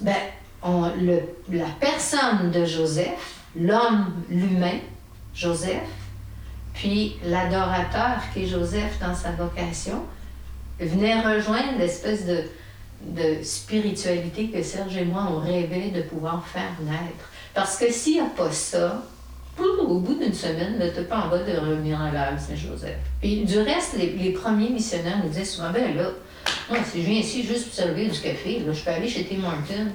Ben, 0.01 0.17
le, 0.65 1.21
la 1.51 1.67
personne 1.79 2.51
de 2.51 2.65
Joseph, 2.65 3.37
l'homme, 3.55 4.15
l'humain, 4.31 4.79
Joseph, 5.35 5.83
puis 6.73 7.17
l'adorateur 7.25 8.19
qui 8.33 8.45
est 8.45 8.47
Joseph 8.47 8.99
dans 8.99 9.15
sa 9.15 9.33
vocation, 9.33 10.05
venait 10.81 11.21
rejoindre 11.21 11.79
l'espèce 11.79 12.25
de, 12.27 12.45
de 13.03 13.43
spiritualité 13.43 14.49
que 14.49 14.63
Serge 14.63 14.97
et 14.97 15.05
moi 15.05 15.29
on 15.31 15.39
rêvait 15.39 15.91
de 15.91 16.03
pouvoir 16.03 16.47
faire 16.47 16.73
naître. 16.83 17.32
Parce 17.55 17.77
que 17.77 17.93
s'il 17.93 18.15
n'y 18.15 18.21
a 18.21 18.25
pas 18.25 18.51
ça, 18.51 19.03
au 19.59 19.99
bout 19.99 20.15
d'une 20.15 20.33
semaine, 20.33 20.79
tu 20.79 21.01
n'as 21.01 21.07
pas 21.07 21.27
en 21.27 21.29
bas 21.29 21.39
de 21.39 21.57
revenir 21.59 22.01
à 22.01 22.11
l'âme 22.11 22.39
Saint-Joseph. 22.39 22.97
Et 23.23 23.45
du 23.45 23.59
reste, 23.59 23.97
les, 23.99 24.31
premiers 24.31 24.71
missionnaires 24.71 25.19
nous 25.23 25.29
disaient 25.29 25.45
souvent, 25.45 25.71
ben 25.71 25.95
là, 25.95 26.09
moi, 26.71 26.79
si 26.91 27.03
je 27.03 27.07
viens 27.07 27.21
ici 27.21 27.43
juste 27.43 27.67
pour 27.67 27.75
servir 27.75 28.11
du 28.11 28.19
café, 28.19 28.63
là, 28.67 28.73
je 28.73 28.83
peux 28.83 28.91
aller 28.91 29.09
chez 29.09 29.25
Tim 29.25 29.39
Martin. 29.39 29.89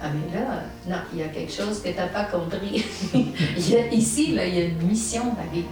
Ah, 0.00 0.08
mais 0.12 0.38
là, 0.38 0.62
non, 0.88 1.02
il 1.12 1.20
y 1.20 1.22
a 1.22 1.28
quelque 1.28 1.52
chose 1.52 1.80
que 1.82 1.88
tu 1.88 1.96
n'as 1.96 2.06
pas 2.06 2.24
compris. 2.24 2.84
ici, 3.92 4.34
là, 4.34 4.46
il 4.46 4.54
y 4.54 4.60
a 4.60 4.64
une 4.64 4.82
mission 4.82 5.22
à 5.40 5.52
vivre. 5.52 5.68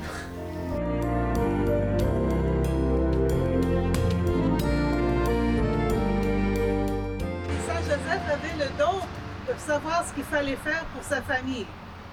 De 9.49 9.59
savoir 9.59 10.07
ce 10.07 10.15
qu'il 10.15 10.25
fallait 10.25 10.57
faire 10.57 10.85
pour 10.95 11.03
sa 11.03 11.23
famille. 11.23 11.67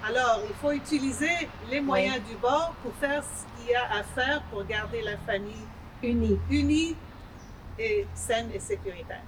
Alors, 0.06 0.40
il 0.48 0.54
faut 0.56 0.72
utiliser 0.72 1.48
les 1.70 1.80
moyens 1.80 2.20
du 2.28 2.36
bord 2.36 2.74
pour 2.82 2.92
faire 2.94 3.22
ce 3.22 3.62
qu'il 3.62 3.72
y 3.72 3.74
a 3.74 3.84
à 3.84 4.02
faire 4.02 4.42
pour 4.50 4.64
garder 4.64 5.02
la 5.02 5.16
famille 5.18 5.66
unie, 6.02 6.38
unie 6.50 6.96
et 7.78 8.06
saine 8.14 8.48
et 8.54 8.58
sécuritaire. 8.58 9.22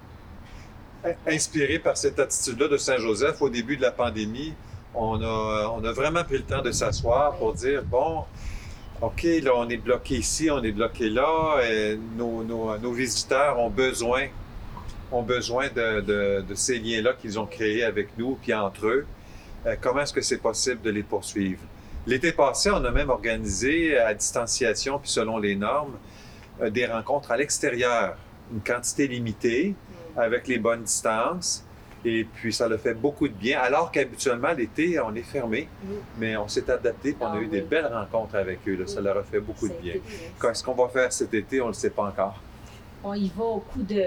Inspiré 1.27 1.79
par 1.79 1.97
cette 1.97 2.19
attitude-là 2.19 2.69
de 2.69 2.77
Saint-Joseph 2.77 3.43
au 3.43 3.51
début 3.51 3.77
de 3.77 3.83
la 3.83 3.91
pandémie, 3.91 4.55
on 4.95 5.21
a, 5.23 5.73
on 5.75 5.85
a 5.85 5.93
vraiment 5.93 6.25
pris 6.25 6.39
le 6.39 6.45
temps 6.45 6.63
de 6.63 6.71
s'asseoir 6.71 7.35
pour 7.37 7.55
dire, 7.55 7.83
bon, 7.83 8.25
OK, 9.01 9.25
là, 9.43 9.53
on 9.57 9.69
est 9.69 9.79
bloqué 9.79 10.17
ici, 10.17 10.51
on 10.51 10.63
est 10.63 10.73
bloqué 10.73 11.11
là, 11.11 11.61
et 11.69 11.99
nos, 12.17 12.45
nos, 12.45 12.79
nos 12.79 12.93
visiteurs 12.93 13.59
ont 13.59 13.71
besoin, 13.71 14.29
ont 15.13 15.23
besoin 15.23 15.69
de, 15.69 16.01
de, 16.01 16.45
de 16.49 16.55
ces 16.55 16.79
liens-là 16.79 17.13
qu'ils 17.15 17.39
ont 17.39 17.47
créés 17.47 17.85
avec 17.85 18.17
nous, 18.19 18.39
puis 18.43 18.53
entre 18.55 18.87
eux. 18.87 19.07
Euh, 19.67 19.77
comment 19.81 20.01
est-ce 20.01 20.13
que 20.13 20.23
c'est 20.23 20.39
possible 20.39 20.81
de 20.83 20.91
les 20.91 21.03
poursuivre? 21.03 21.63
L'été 22.07 22.33
passé, 22.33 22.71
on 22.71 22.85
a 22.85 22.91
même 22.91 23.11
organisé 23.11 23.97
à 23.97 24.13
distanciation, 24.15 24.99
puis 24.99 25.11
selon 25.11 25.39
les 25.39 25.55
normes, 25.55 25.97
euh, 26.61 26.71
des 26.71 26.87
rencontres 26.87 27.31
à 27.31 27.37
l'extérieur, 27.37 28.17
une 28.53 28.61
quantité 28.61 29.07
limitée, 29.07 29.75
avec 30.17 30.49
les 30.49 30.59
bonnes 30.59 30.83
distances. 30.83 31.65
Et 32.05 32.25
puis, 32.25 32.53
ça 32.53 32.69
le 32.69 32.79
fait 32.79 32.95
beaucoup 32.95 33.29
de 33.29 33.33
bien. 33.33 33.61
Alors 33.61 33.93
qu'habituellement, 33.93 34.53
l'été, 34.53 34.99
on 34.99 35.15
est 35.15 35.23
fermé. 35.23 35.69
Mais 36.19 36.37
on 36.37 36.49
s'est 36.49 36.69
adapté 36.69 37.17
on 37.21 37.27
a 37.27 37.33
ah 37.35 37.41
eu 37.41 37.47
des 37.47 37.61
belles 37.61 37.87
rencontres 37.87 38.35
avec 38.35 38.59
eux. 38.67 38.85
Ça 38.87 39.01
leur 39.01 39.19
a 39.19 39.23
fait 39.23 39.39
beaucoup 39.39 39.69
de 39.69 39.75
bien. 39.75 39.95
Qu'est-ce 40.41 40.65
qu'on 40.65 40.75
va 40.75 40.89
faire 40.89 41.13
cet 41.13 41.33
été, 41.33 41.61
on 41.61 41.67
ne 41.67 41.71
le 41.71 41.75
sait 41.75 41.91
pas 41.91 42.03
encore. 42.03 42.41
On 43.05 43.15
y 43.15 43.29
va 43.29 43.45
au 43.45 43.61
coup 43.61 43.83
de 43.83 44.05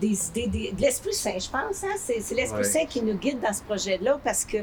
des 0.00 0.28
idées, 0.28 0.72
de 0.72 0.80
l'Esprit 0.80 1.14
Saint, 1.14 1.38
je 1.38 1.48
pense. 1.48 1.84
Hein? 1.84 1.96
C'est 1.98 2.34
l'Esprit 2.34 2.64
Saint 2.64 2.86
qui 2.86 3.02
nous 3.02 3.14
guide 3.14 3.40
dans 3.40 3.52
ce 3.52 3.62
projet-là 3.62 4.20
parce 4.22 4.44
que 4.44 4.58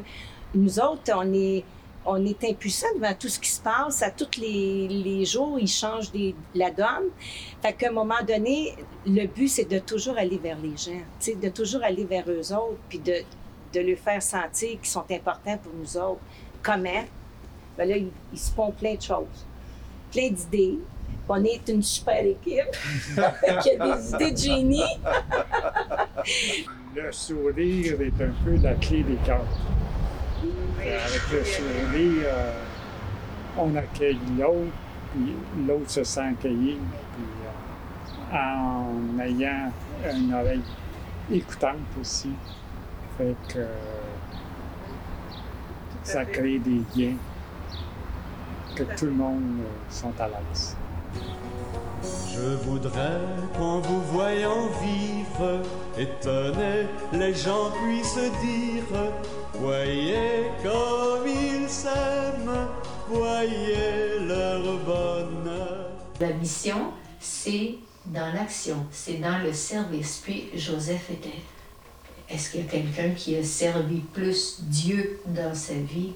nous 0.53 0.79
autres, 0.79 1.11
on 1.15 1.33
est 1.33 1.63
on 2.05 2.25
est 2.25 2.43
impuissant 2.43 2.87
devant 2.95 3.13
tout 3.13 3.29
ce 3.29 3.39
qui 3.39 3.49
se 3.49 3.61
passe. 3.61 4.01
À 4.01 4.09
tous 4.09 4.39
les, 4.39 4.87
les 4.87 5.25
jours, 5.25 5.59
ils 5.59 5.67
changent 5.67 6.11
des, 6.11 6.35
la 6.55 6.71
donne. 6.71 7.09
Fait 7.61 7.73
qu'à 7.73 7.89
un 7.89 7.91
moment 7.91 8.23
donné, 8.27 8.75
le 9.05 9.27
but, 9.27 9.47
c'est 9.47 9.69
de 9.69 9.79
toujours 9.79 10.17
aller 10.17 10.37
vers 10.37 10.57
les 10.59 10.75
gens, 10.75 11.01
de 11.39 11.49
toujours 11.49 11.83
aller 11.83 12.05
vers 12.05 12.25
eux 12.27 12.53
autres, 12.53 12.79
puis 12.89 12.99
de, 12.99 13.17
de 13.73 13.79
leur 13.79 13.97
faire 13.99 14.21
sentir 14.21 14.69
qu'ils 14.71 14.85
sont 14.85 15.05
importants 15.11 15.57
pour 15.57 15.73
nous 15.73 15.97
autres. 15.97 16.21
Comment? 16.63 17.05
Ben 17.77 17.87
là, 17.87 17.97
ils, 17.97 18.39
se 18.39 18.51
font 18.51 18.71
plein 18.71 18.95
de 18.95 19.01
choses, 19.01 19.45
plein 20.11 20.29
d'idées. 20.29 20.79
On 21.33 21.45
est 21.45 21.69
une 21.69 21.81
super 21.81 22.25
équipe 22.25 22.75
qui 23.63 23.69
a 23.69 23.95
des 23.95 24.09
idées 24.09 24.31
de 24.31 24.37
génie. 24.37 24.97
le 26.93 27.09
sourire 27.09 28.01
est 28.01 28.21
un 28.21 28.33
peu 28.43 28.57
la 28.61 28.73
clé 28.73 29.01
des 29.03 29.15
cartes. 29.25 29.45
Euh, 30.43 31.05
avec 31.05 31.31
le 31.31 31.45
sourire, 31.45 32.25
euh, 32.25 32.63
on 33.57 33.73
accueille 33.77 34.19
l'autre, 34.37 34.73
puis 35.13 35.33
l'autre 35.65 35.89
se 35.89 36.03
sent 36.03 36.19
accueilli, 36.19 36.77
puis 37.13 38.33
euh, 38.33 38.37
en 38.37 39.19
ayant 39.19 39.71
une 40.13 40.33
oreille 40.33 40.63
écoutante 41.31 41.77
aussi. 42.01 42.31
Fait 43.17 43.35
que 43.47 43.65
ça 46.03 46.25
crée 46.25 46.59
des 46.59 46.81
liens, 46.93 47.15
que 48.75 48.83
tout 48.97 49.05
le 49.05 49.11
monde 49.11 49.61
sont 49.89 50.13
à 50.19 50.27
l'aise. 50.27 50.75
Je 52.33 52.55
voudrais 52.63 53.19
qu'en 53.57 53.79
vous 53.79 54.01
voyant 54.13 54.67
vivre, 54.81 55.61
étonné, 55.97 56.87
les 57.13 57.33
gens 57.33 57.71
puissent 57.71 58.31
dire 58.41 58.83
Voyez 59.55 60.45
comme 60.63 61.27
ils 61.27 61.69
s'aiment, 61.69 62.67
voyez 63.09 64.19
leur 64.21 64.61
bonheur. 64.79 65.89
La 66.19 66.33
mission, 66.33 66.91
c'est 67.19 67.75
dans 68.05 68.33
l'action, 68.33 68.85
c'est 68.91 69.15
dans 69.19 69.39
le 69.39 69.53
service. 69.53 70.21
Puis 70.23 70.49
Joseph 70.55 71.09
était. 71.09 71.41
Est-ce 72.29 72.51
qu'il 72.51 72.61
y 72.61 72.63
a 72.63 72.67
quelqu'un 72.67 73.09
qui 73.09 73.35
a 73.35 73.43
servi 73.43 73.99
plus 73.99 74.61
Dieu 74.61 75.19
dans 75.25 75.53
sa 75.53 75.73
vie 75.73 76.13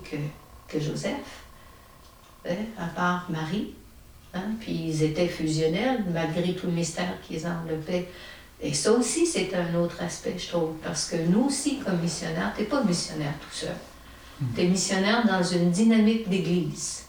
que, 0.69 0.79
Joseph? 0.79 1.43
Hein? 2.47 2.55
À 2.77 2.87
part 2.87 3.25
Marie? 3.29 3.73
Hein? 4.35 4.51
Puis 4.59 4.73
ils 4.89 5.03
étaient 5.03 5.27
fusionnels, 5.27 6.03
malgré 6.13 6.53
tout 6.53 6.67
le 6.67 6.73
mystère 6.73 7.21
qu'ils 7.25 7.47
enveloppaient 7.47 8.07
Et 8.61 8.73
ça 8.73 8.91
aussi, 8.91 9.25
c'est 9.25 9.51
un 9.53 9.75
autre 9.75 10.01
aspect, 10.03 10.35
je 10.37 10.49
trouve, 10.49 10.73
parce 10.83 11.09
que 11.09 11.15
nous 11.15 11.45
aussi, 11.45 11.79
comme 11.79 11.99
missionnaires, 11.99 12.53
tu 12.55 12.61
n'es 12.61 12.67
pas 12.67 12.83
missionnaire 12.83 13.33
tout 13.41 13.55
seul. 13.55 13.75
Tu 14.53 14.61
es 14.61 14.67
missionnaire 14.67 15.25
dans 15.25 15.43
une 15.43 15.71
dynamique 15.71 16.27
d'église. 16.27 17.03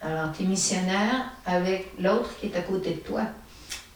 Alors, 0.00 0.32
tu 0.32 0.42
es 0.42 0.46
missionnaire 0.46 1.32
avec 1.46 1.92
l'autre 2.00 2.30
qui 2.40 2.46
est 2.46 2.56
à 2.56 2.62
côté 2.62 2.90
de 2.90 3.00
toi. 3.00 3.22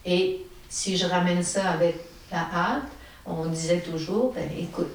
Et 0.05 0.45
si 0.69 0.97
je 0.97 1.05
ramène 1.05 1.43
ça 1.43 1.69
avec 1.71 1.95
la 2.31 2.41
halte, 2.41 2.91
on 3.25 3.45
disait 3.45 3.79
toujours, 3.79 4.33
ben, 4.33 4.49
écoute, 4.57 4.87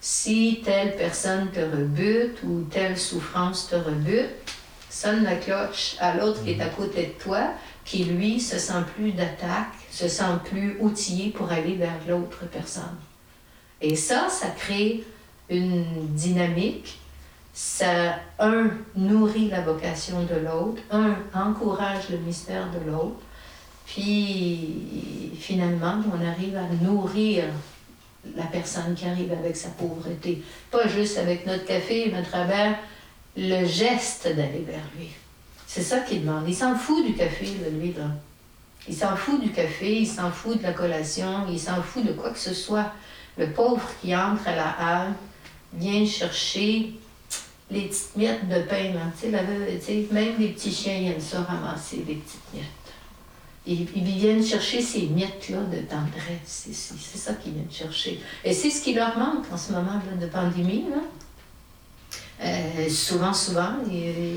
si 0.00 0.62
telle 0.64 0.96
personne 0.96 1.50
te 1.50 1.60
rebute 1.60 2.42
ou 2.44 2.62
telle 2.70 2.98
souffrance 2.98 3.68
te 3.68 3.76
rebute, 3.76 4.30
sonne 4.92 5.24
la 5.24 5.36
cloche 5.36 5.96
à 6.00 6.14
l'autre 6.14 6.44
qui 6.44 6.50
est 6.50 6.60
à 6.60 6.68
côté 6.68 7.14
de 7.16 7.22
toi, 7.22 7.54
qui 7.84 8.04
lui 8.04 8.38
se 8.38 8.58
sent 8.58 8.84
plus 8.94 9.12
d'attaque, 9.12 9.72
se 9.90 10.06
sent 10.06 10.34
plus 10.44 10.76
outillé 10.80 11.30
pour 11.30 11.50
aller 11.50 11.76
vers 11.76 11.98
l'autre 12.06 12.44
personne. 12.52 12.98
Et 13.80 13.96
ça, 13.96 14.28
ça 14.28 14.48
crée 14.48 15.02
une 15.48 15.84
dynamique. 16.08 16.98
Ça, 17.54 18.16
un, 18.38 18.70
nourrit 18.94 19.48
la 19.48 19.62
vocation 19.62 20.24
de 20.24 20.36
l'autre, 20.36 20.82
un, 20.90 21.16
encourage 21.34 22.10
le 22.10 22.18
mystère 22.18 22.68
de 22.70 22.90
l'autre, 22.90 23.20
puis 23.86 25.32
finalement, 25.38 25.96
on 26.12 26.26
arrive 26.26 26.56
à 26.56 26.84
nourrir 26.84 27.44
la 28.36 28.44
personne 28.44 28.94
qui 28.94 29.06
arrive 29.06 29.32
avec 29.32 29.56
sa 29.56 29.68
pauvreté. 29.70 30.42
Pas 30.70 30.86
juste 30.86 31.18
avec 31.18 31.46
notre 31.46 31.64
café, 31.64 32.10
mais 32.12 32.18
à 32.18 32.22
travers 32.22 32.78
le 33.36 33.64
geste 33.66 34.26
d'aller 34.26 34.64
vers 34.66 34.84
lui. 34.96 35.08
C'est 35.66 35.82
ça 35.82 36.00
qu'il 36.00 36.20
demande. 36.22 36.44
Il 36.46 36.54
s'en 36.54 36.76
fout 36.76 37.04
du 37.04 37.14
café, 37.14 37.46
lui, 37.72 37.94
là. 37.94 38.08
Il 38.88 38.94
s'en 38.94 39.16
fout 39.16 39.40
du 39.40 39.50
café, 39.50 40.00
il 40.00 40.06
s'en 40.06 40.30
fout 40.30 40.58
de 40.58 40.62
la 40.62 40.72
collation, 40.72 41.46
il 41.48 41.58
s'en 41.58 41.80
fout 41.82 42.04
de 42.04 42.12
quoi 42.12 42.30
que 42.30 42.38
ce 42.38 42.52
soit. 42.52 42.92
Le 43.38 43.50
pauvre 43.50 43.88
qui 44.00 44.14
entre 44.14 44.48
à 44.48 44.56
la 44.56 44.70
halle 44.70 45.12
vient 45.72 46.04
chercher 46.04 46.92
les 47.70 47.82
petites 47.82 48.16
miettes 48.16 48.48
de 48.48 48.60
pain. 48.62 48.92
Même 50.10 50.34
les 50.38 50.48
petits 50.48 50.72
chiens 50.72 50.96
ils 50.96 51.10
aiment 51.10 51.44
ramasser, 51.46 52.04
les 52.06 52.16
petites 52.16 52.52
miettes. 52.52 52.66
Ils, 53.64 53.84
viennent 53.84 54.44
chercher 54.44 54.82
ces 54.82 55.02
miettes-là 55.06 55.58
de 55.60 55.78
tendresse. 55.82 56.68
C'est 56.68 57.18
ça 57.18 57.34
qu'ils 57.34 57.52
viennent 57.52 57.70
chercher. 57.70 58.20
Et 58.44 58.52
c'est 58.52 58.70
ce 58.70 58.82
qui 58.82 58.92
leur 58.94 59.16
manque 59.16 59.46
en 59.52 59.56
ce 59.56 59.72
moment 59.72 60.00
de 60.20 60.26
pandémie. 60.26 60.84
Euh, 62.44 62.88
souvent, 62.88 63.32
souvent, 63.32 63.70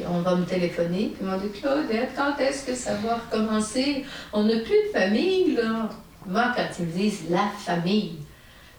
on 0.08 0.20
va 0.20 0.36
me 0.36 0.46
téléphoner, 0.46 1.14
puis 1.16 1.28
on 1.28 1.38
dit 1.38 1.50
Claudette, 1.60 2.12
quand 2.16 2.38
est-ce 2.40 2.66
que 2.66 2.76
ça 2.76 2.94
va 2.96 3.16
recommencer? 3.16 4.06
On 4.32 4.44
n'a 4.44 4.60
plus 4.60 4.76
de 4.88 4.92
famille, 4.94 5.56
là. 5.56 5.90
Moi, 6.28 6.54
quand 6.56 6.68
ils 6.80 6.86
me 6.86 6.92
disent 6.92 7.24
la 7.30 7.48
famille, 7.58 8.18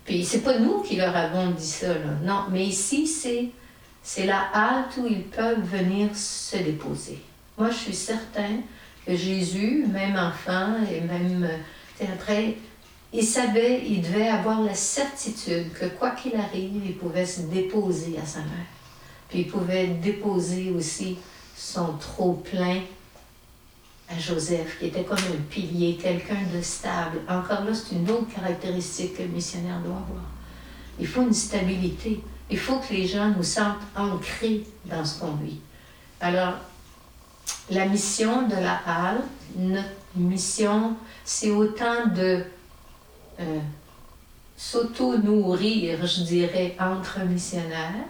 puis 0.04 0.25
c'est 0.25 0.42
pas 0.42 0.59
nous 0.59 0.80
qui 0.83 0.97
leur 0.97 1.14
avons 1.16 1.50
dit 1.50 1.66
ça, 1.66 1.88
là. 1.88 2.12
Non, 2.23 2.45
mais 2.50 2.66
ici, 2.66 3.09
c'est, 3.09 3.49
c'est 4.00 4.26
la 4.26 4.42
halte 4.52 4.97
où 4.99 5.06
ils 5.09 5.25
peuvent 5.25 5.64
venir 5.64 6.11
se 6.14 6.59
déposer. 6.59 7.18
Moi, 7.59 7.71
je 7.71 7.76
suis 7.76 7.95
certain 7.95 8.61
que 9.04 9.16
Jésus, 9.16 9.87
même 9.92 10.16
enfant, 10.16 10.75
et 10.88 11.00
même 11.00 11.49
euh, 11.50 12.04
après, 12.14 12.56
il 13.12 13.25
savait, 13.25 13.83
il 13.87 14.02
devait 14.02 14.28
avoir 14.28 14.61
la 14.61 14.75
certitude 14.75 15.73
que 15.73 15.87
quoi 15.87 16.11
qu'il 16.11 16.37
arrive, 16.37 16.83
il 16.85 16.97
pouvait 16.97 17.26
se 17.26 17.40
déposer 17.40 18.16
à 18.23 18.26
sa 18.26 18.40
mère. 18.40 18.75
Puis 19.28 19.40
il 19.40 19.49
pouvait 19.49 19.88
déposer 19.88 20.71
aussi 20.71 21.18
son 21.56 21.95
trop-plein 21.95 22.80
à 24.09 24.18
Joseph, 24.18 24.78
qui 24.78 24.87
était 24.87 25.02
comme 25.02 25.18
un 25.18 25.42
pilier, 25.50 25.99
quelqu'un 26.00 26.42
de 26.54 26.62
stable. 26.62 27.21
Encore 27.28 27.64
là, 27.64 27.75
c'est 27.75 27.97
une 27.97 28.09
autre 28.11 28.33
caractéristique 28.35 29.16
que 29.16 29.23
le 29.23 29.28
missionnaire 29.28 29.80
doit 29.80 29.96
avoir. 29.96 30.24
Il 31.01 31.07
faut 31.07 31.22
une 31.22 31.33
stabilité. 31.33 32.20
Il 32.48 32.59
faut 32.59 32.79
que 32.79 32.92
les 32.92 33.07
gens 33.07 33.33
nous 33.37 33.42
sentent 33.42 33.83
ancrés 33.96 34.64
dans 34.85 35.05
ce 35.05 35.18
qu'on 35.18 35.33
vit. 35.33 35.59
Alors, 36.20 36.55
la 37.70 37.87
mission 37.87 38.46
de 38.46 38.55
la 38.55 38.81
halle, 38.87 39.22
notre 39.57 39.88
mission, 40.14 40.96
c'est 41.24 41.51
autant 41.51 42.07
de 42.14 42.44
euh, 43.40 43.61
s'auto-nourrir, 44.57 46.07
je 46.07 46.22
dirais, 46.22 46.77
entre 46.81 47.20
missionnaires, 47.24 48.05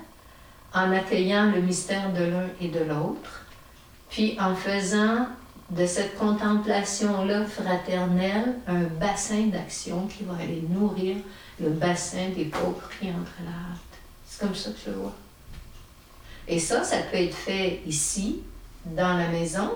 en 0.75 0.93
accueillant 0.93 1.51
le 1.51 1.61
mystère 1.61 2.13
de 2.13 2.25
l'un 2.25 2.49
et 2.61 2.69
de 2.69 2.81
l'autre, 2.81 3.45
puis 4.11 4.37
en 4.41 4.55
faisant 4.55 5.27
de 5.71 5.87
cette 5.87 6.17
contemplation-là 6.17 7.45
fraternelle 7.45 8.55
un 8.69 8.83
bassin 8.83 9.47
d'action 9.47 10.07
qui 10.07 10.25
va 10.25 10.35
aller 10.35 10.63
nourrir 10.71 11.17
le 11.61 11.71
bassin 11.71 12.29
des 12.37 12.45
pauvres 12.45 12.89
qui 13.01 13.09
entrent 13.09 13.43
la 13.45 13.51
hâte. 13.51 13.81
C'est 14.27 14.41
comme 14.41 14.55
ça 14.55 14.71
que 14.71 14.79
je 14.87 14.91
vois. 14.93 15.15
Et 16.47 16.61
ça, 16.61 16.85
ça 16.85 16.99
peut 17.11 17.17
être 17.17 17.35
fait 17.35 17.81
ici, 17.87 18.43
dans 18.85 19.17
la 19.17 19.29
maison, 19.29 19.73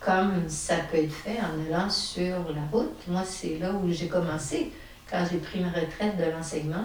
comme 0.00 0.48
ça 0.48 0.76
peut 0.90 0.98
être 0.98 1.12
fait 1.12 1.38
en 1.40 1.74
allant 1.74 1.88
sur 1.88 2.36
la 2.54 2.62
route. 2.70 3.08
Moi, 3.08 3.22
c'est 3.24 3.58
là 3.58 3.72
où 3.72 3.90
j'ai 3.90 4.08
commencé, 4.08 4.72
quand 5.10 5.24
j'ai 5.30 5.38
pris 5.38 5.60
ma 5.60 5.68
retraite 5.68 6.18
de 6.18 6.30
l'enseignement 6.30 6.84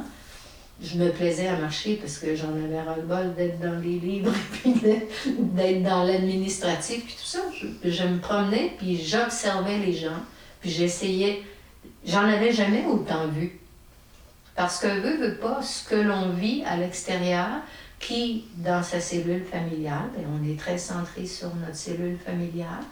je 0.81 0.97
me 0.97 1.09
plaisais 1.09 1.47
à 1.47 1.57
marcher 1.57 1.95
parce 1.95 2.17
que 2.17 2.35
j'en 2.35 2.49
avais 2.49 2.81
ras-le-bol 2.81 3.33
d'être 3.35 3.59
dans 3.59 3.79
les 3.79 3.97
livres, 3.99 4.33
puis 4.51 4.73
d'être 4.73 5.83
dans 5.83 6.03
l'administratif, 6.03 7.05
puis 7.05 7.15
tout 7.15 7.25
ça. 7.25 7.39
Je, 7.83 8.03
me 8.03 8.19
promenais, 8.19 8.73
puis 8.77 9.01
j'observais 9.01 9.77
les 9.77 9.93
gens, 9.93 10.19
puis 10.61 10.69
j'essayais. 10.69 11.43
J'en 12.05 12.23
avais 12.23 12.51
jamais 12.51 12.85
autant 12.85 13.27
vu. 13.27 13.59
Parce 14.55 14.79
que 14.79 14.87
veut, 14.87 15.17
veut 15.17 15.35
pas, 15.35 15.61
ce 15.61 15.87
que 15.87 15.95
l'on 15.95 16.29
vit 16.29 16.63
à 16.65 16.77
l'extérieur, 16.77 17.47
qui, 18.05 18.45
dans 18.57 18.83
sa 18.83 18.99
cellule 18.99 19.43
familiale, 19.43 20.09
et 20.19 20.23
on 20.25 20.47
est 20.47 20.59
très 20.59 20.77
centré 20.77 21.25
sur 21.25 21.53
notre 21.55 21.75
cellule 21.75 22.17
familiale, 22.17 22.83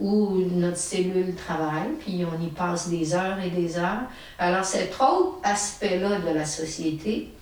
ou 0.00 0.44
notre 0.52 0.78
cellule 0.78 1.34
travaille, 1.34 1.90
puis 2.00 2.24
on 2.24 2.42
y 2.42 2.48
passe 2.48 2.88
des 2.88 3.14
heures 3.14 3.38
et 3.40 3.50
des 3.50 3.78
heures. 3.78 4.02
Alors 4.38 4.64
cet 4.64 4.94
autre 4.94 5.38
aspect-là 5.42 6.20
de 6.20 6.34
la 6.34 6.44
société, 6.44 7.32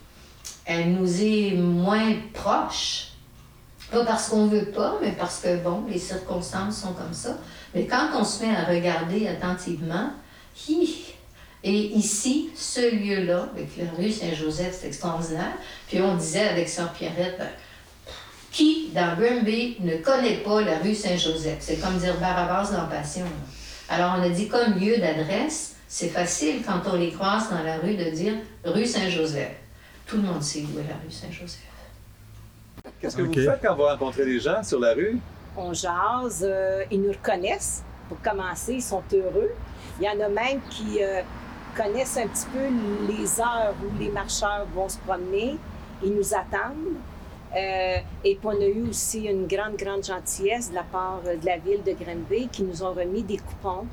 elle 0.65 0.93
nous 0.93 1.23
est 1.23 1.53
moins 1.53 2.15
proche. 2.35 3.09
Pas 3.91 4.05
parce 4.05 4.29
qu'on 4.29 4.47
veut 4.47 4.71
pas, 4.71 4.99
mais 5.01 5.13
parce 5.13 5.41
que, 5.41 5.63
bon, 5.63 5.85
les 5.89 5.99
circonstances 5.99 6.83
sont 6.83 6.93
comme 6.93 7.13
ça. 7.13 7.37
Mais 7.75 7.87
quand 7.87 8.09
on 8.15 8.25
se 8.25 8.45
met 8.45 8.55
à 8.55 8.65
regarder 8.65 9.27
attentivement, 9.27 10.11
hi, 10.69 11.10
et 11.63 11.73
ici, 11.73 12.51
ce 12.55 12.95
lieu-là, 12.95 13.49
avec 13.55 13.77
la 13.77 13.91
rue 13.99 14.11
Saint-Joseph, 14.11 14.79
c'est 14.81 14.87
extraordinaire. 14.87 15.53
Puis 15.89 16.01
on 16.01 16.17
disait 16.17 16.49
avec 16.49 16.69
Sœur 16.69 16.93
Pierrette, 16.93 17.37
ben, 17.39 17.49
qui 18.51 18.91
dans 18.95 19.15
Grimby 19.17 19.77
ne 19.81 19.97
connaît 19.99 20.39
pas 20.39 20.63
la 20.63 20.79
rue 20.79 20.95
Saint-Joseph? 20.95 21.59
C'est 21.61 21.77
comme 21.77 21.99
dire 21.99 22.19
Barabas 22.19 22.71
dans 22.73 22.89
Passion. 22.89 23.27
Alors 23.89 24.17
on 24.19 24.23
a 24.23 24.29
dit 24.31 24.49
comme 24.49 24.79
lieu 24.79 24.97
d'adresse, 24.97 25.77
c'est 25.87 26.09
facile 26.09 26.63
quand 26.65 26.81
on 26.91 26.97
les 26.97 27.13
croise 27.13 27.51
dans 27.51 27.63
la 27.63 27.77
rue 27.77 27.95
de 27.95 28.11
dire 28.11 28.35
rue 28.65 28.87
Saint-Joseph. 28.87 29.53
Tout 30.07 30.17
le 30.17 30.23
monde 30.23 30.43
sait 30.43 30.61
où 30.61 30.79
est 30.79 30.89
la 30.89 30.95
rue 30.95 31.11
Saint-Joseph. 31.11 31.61
Qu'est-ce 33.01 33.17
que 33.17 33.23
vous 33.23 33.35
faites 33.35 33.61
quand 33.63 33.77
vous 33.77 33.83
rencontrez 33.83 34.25
les 34.25 34.41
gens 34.41 34.63
sur 34.63 34.81
la 34.81 34.95
rue? 34.95 35.19
On 35.57 35.75
jase, 35.75 36.43
euh, 36.43 36.85
ils 36.91 37.03
nous 37.03 37.13
reconnaissent. 37.13 37.83
Pour 38.09 38.21
commencer, 38.23 38.75
ils 38.75 38.83
sont 38.83 39.03
heureux. 39.13 39.53
Il 40.01 40.07
y 40.07 40.09
en 40.09 40.21
a 40.25 40.29
même 40.29 40.61
qui 40.71 41.03
euh, 41.03 41.23
connaissent 41.77 42.17
un 42.17 42.27
petit 42.27 42.47
peu 42.47 43.13
les 43.13 43.41
heures 43.41 43.75
où 43.83 43.99
les 43.99 44.11
marcheurs 44.11 44.67
vont 44.75 44.89
se 44.89 44.99
promener. 44.99 45.57
Ils 46.03 46.15
nous 46.15 46.35
attendent. 46.35 46.97
Euh, 47.57 47.97
et 48.25 48.37
puis 48.37 48.47
on 48.47 48.61
a 48.61 48.67
eu 48.67 48.89
aussi 48.89 49.25
une 49.25 49.47
grande, 49.47 49.77
grande 49.77 50.05
gentillesse 50.05 50.71
de 50.71 50.77
la 50.77 50.85
part 50.85 51.21
de 51.23 51.45
la 51.45 51.59
ville 51.59 51.83
de 51.83 51.93
Granby 51.93 52.49
qui 52.49 52.63
nous 52.63 52.83
ont 52.85 52.93
remis 52.93 53.25
des 53.25 53.39
coupons, 53.39 53.87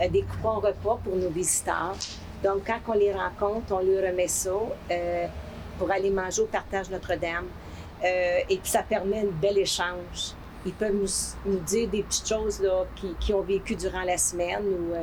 euh, 0.00 0.08
des 0.08 0.22
coupons 0.22 0.58
repas 0.58 0.98
pour 1.04 1.14
nos 1.14 1.30
visiteurs. 1.30 1.94
Donc 2.42 2.62
quand 2.66 2.80
on 2.88 2.94
les 2.94 3.12
rencontre, 3.12 3.66
on 3.70 3.78
leur 3.78 4.10
remet 4.10 4.26
ça 4.26 4.50
euh, 4.90 5.26
pour 5.78 5.90
aller 5.92 6.10
manger 6.10 6.42
au 6.42 6.46
partage 6.46 6.90
Notre-Dame. 6.90 7.46
et 8.02 8.56
puis 8.56 8.70
ça 8.70 8.82
permet 8.82 9.20
un 9.20 9.30
bel 9.40 9.58
échange. 9.58 10.34
Ils 10.66 10.72
peuvent 10.72 10.94
nous, 10.94 11.52
nous 11.52 11.60
dire 11.60 11.88
des 11.88 12.02
petites 12.02 12.28
choses 12.28 12.60
là, 12.60 12.84
qui, 12.96 13.14
qui 13.20 13.32
ont 13.32 13.42
vécu 13.42 13.76
durant 13.76 14.02
la 14.02 14.18
semaine 14.18 14.64
ou 14.64 14.94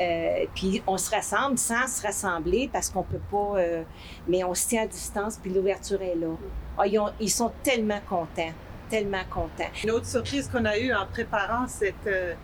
euh, 0.00 0.44
puis 0.54 0.82
on 0.86 0.96
se 0.96 1.10
rassemble 1.10 1.58
sans 1.58 1.86
se 1.86 2.02
rassembler 2.02 2.70
parce 2.72 2.90
qu'on 2.90 3.02
peut 3.02 3.20
pas, 3.30 3.54
euh, 3.56 3.82
mais 4.28 4.44
on 4.44 4.54
se 4.54 4.68
tient 4.68 4.84
à 4.84 4.86
distance, 4.86 5.36
puis 5.36 5.52
l'ouverture 5.52 6.00
est 6.02 6.14
là. 6.14 6.34
Ah, 6.78 6.84
ils, 7.18 7.30
sont 7.30 7.52
tellement 7.62 8.00
contents, 8.08 8.52
tellement 8.88 9.24
contents. 9.28 9.70
Une 9.82 9.90
autre 9.90 10.06
surprise 10.06 10.48
qu'on 10.48 10.64
a 10.64 10.78
eue 10.78 10.92
en 10.92 11.06
préparant 11.06 11.66
cette, 11.66 12.06
euh, 12.06 12.34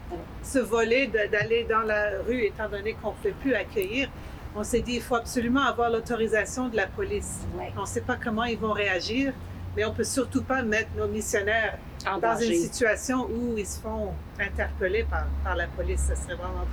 ce 0.42 0.58
volet 0.58 1.06
d'aller 1.06 1.64
dans 1.64 1.82
la 1.82 2.20
rue, 2.26 2.44
étant 2.44 2.68
donné 2.68 2.94
qu'on 2.94 3.10
ne 3.10 3.16
peut 3.22 3.34
plus 3.40 3.54
accueillir, 3.54 4.08
on 4.56 4.64
s'est 4.64 4.80
dit 4.80 4.94
il 4.94 5.02
faut 5.02 5.16
absolument 5.16 5.62
avoir 5.62 5.90
l'autorisation 5.90 6.68
de 6.68 6.76
la 6.76 6.86
police. 6.86 7.40
On 7.76 7.82
ne 7.82 7.86
sait 7.86 8.00
pas 8.00 8.16
comment 8.22 8.44
ils 8.44 8.58
vont 8.58 8.72
réagir, 8.72 9.32
mais 9.76 9.84
on 9.84 9.92
peut 9.92 10.04
surtout 10.04 10.42
pas 10.42 10.62
mettre 10.62 10.90
nos 10.96 11.08
missionnaires 11.08 11.78
dans 12.20 12.36
une 12.38 12.54
situation 12.54 13.26
où 13.26 13.56
ils 13.56 13.66
se 13.66 13.80
font 13.80 14.12
interpeller 14.38 15.04
par, 15.04 15.26
par 15.42 15.56
la 15.56 15.66
police. 15.66 16.02
Ce 16.08 16.14
serait 16.14 16.34
vraiment 16.34 16.66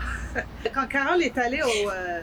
Quand 0.74 0.88
Carole 0.88 1.24
est 1.24 1.38
allée 1.38 1.62
au, 1.62 1.89
euh, 1.89 2.22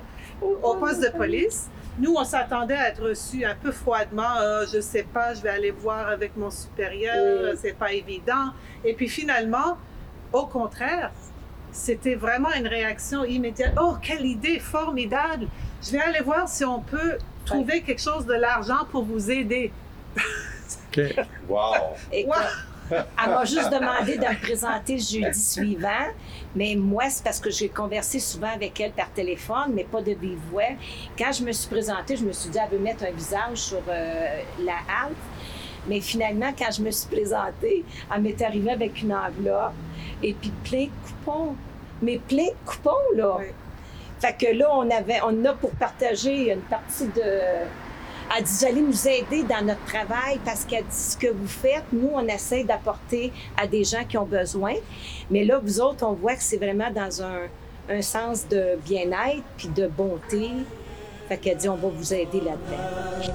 au 0.63 0.75
poste 0.75 1.03
de 1.03 1.17
police. 1.17 1.69
Nous, 1.99 2.15
on 2.15 2.25
s'attendait 2.25 2.77
à 2.77 2.91
être 2.91 3.03
reçus 3.03 3.45
un 3.45 3.57
peu 3.57 3.73
froidement. 3.73 4.37
Euh, 4.41 4.65
je 4.73 4.81
sais 4.81 5.03
pas, 5.03 5.35
je 5.35 5.43
vais 5.43 5.49
aller 5.49 5.73
voir 5.73 6.07
avec 6.09 6.37
mon 6.37 6.51
supérieur, 6.51 7.55
c'est 7.57 7.77
pas 7.77 7.93
évident. 7.93 8.53
Et 8.85 8.95
puis 8.95 9.09
finalement, 9.09 9.79
au 10.33 10.47
contraire, 10.47 11.11
c'était 11.73 12.15
vraiment 12.15 12.53
une 12.57 12.69
réaction 12.69 13.25
immédiate. 13.25 13.75
Oh, 13.81 13.97
quelle 14.01 14.25
idée 14.25 14.61
formidable! 14.61 15.49
Je 15.83 15.93
vais 15.93 16.01
aller 16.01 16.21
voir 16.21 16.49
si 16.49 16.65
on 16.65 16.81
peut 16.81 17.19
trouver 17.45 17.83
quelque 17.83 18.01
chose 18.01 18.27
de 18.27 18.35
l'argent 18.35 18.85
pour 18.91 19.05
vous 19.05 19.31
aider. 19.31 19.73
OK. 20.17 21.01
Wow! 21.49 21.95
Elle 22.91 23.31
m'a 23.31 23.45
juste 23.45 23.71
demandé 23.71 24.17
de 24.17 24.25
me 24.25 24.41
présenter 24.41 24.95
le 24.95 25.03
jeudi 25.03 25.41
suivant. 25.41 26.07
Mais 26.55 26.75
moi, 26.77 27.05
c'est 27.11 27.23
parce 27.23 27.41
que 27.41 27.51
j'ai 27.51 27.69
conversé 27.69 28.19
souvent 28.19 28.51
avec 28.55 28.81
elle 28.81 28.93
par 28.93 29.11
téléphone, 29.13 29.73
mais 29.75 29.85
pas 29.85 30.01
de 30.01 30.13
vive 30.13 30.39
voix. 30.51 30.63
Quand 31.17 31.33
je 31.33 31.43
me 31.43 31.53
suis 31.53 31.69
présentée, 31.69 32.17
je 32.17 32.25
me 32.25 32.33
suis 32.33 32.51
dit, 32.51 32.59
elle 32.63 32.71
veut 32.71 32.83
mettre 32.83 33.05
un 33.05 33.11
visage 33.11 33.59
sur 33.59 33.83
euh, 33.89 34.41
la 34.61 34.73
halte. 35.03 35.17
Mais 35.87 36.01
finalement, 36.01 36.53
quand 36.59 36.71
je 36.71 36.83
me 36.83 36.91
suis 36.91 37.09
présentée, 37.09 37.85
elle 38.15 38.23
m'est 38.23 38.41
arrivée 38.43 38.71
avec 38.71 39.01
une 39.01 39.13
enveloppe 39.13 39.73
et 40.23 40.35
puis 40.35 40.53
plein 40.65 40.85
de 40.85 40.91
coupons. 41.07 41.57
Mais 42.03 42.19
plein 42.19 42.47
de 42.47 42.67
coupons, 42.67 43.17
là. 43.17 43.39
Fait 44.21 44.37
que 44.37 44.53
là, 44.57 44.69
on 44.73 44.91
avait, 44.91 45.21
on 45.25 45.45
a 45.45 45.53
pour 45.53 45.71
partager 45.71 46.53
une 46.53 46.61
partie 46.61 47.07
de, 47.07 47.41
elle 48.37 48.45
dit, 48.45 48.53
vous 48.53 48.67
allez 48.67 48.81
nous 48.81 49.09
aider 49.09 49.43
dans 49.43 49.65
notre 49.65 49.85
travail 49.85 50.39
parce 50.45 50.65
qu'elle 50.65 50.85
dit, 50.85 50.97
ce 50.97 51.17
que 51.17 51.29
vous 51.29 51.47
faites, 51.47 51.85
nous, 51.93 52.11
on 52.13 52.27
essaie 52.27 52.65
d'apporter 52.65 53.33
à 53.57 53.67
des 53.67 53.85
gens 53.85 54.05
qui 54.09 54.19
ont 54.19 54.27
besoin. 54.27 54.75
Mais 55.31 55.45
là, 55.45 55.61
vous 55.63 55.81
autres, 55.81 56.07
on 56.07 56.13
voit 56.13 56.35
que 56.35 56.43
c'est 56.43 56.57
vraiment 56.57 56.91
dans 56.91 57.23
un, 57.23 57.49
un 57.89 58.03
sens 58.03 58.47
de 58.49 58.79
bien-être 58.85 59.43
puis 59.57 59.69
de 59.69 59.87
bonté. 59.87 60.51
Fait 61.29 61.37
qu'elle 61.39 61.57
dit, 61.57 61.69
on 61.69 61.77
va 61.77 61.89
vous 61.89 62.15
aider 62.15 62.41
là-dedans. 62.41 63.33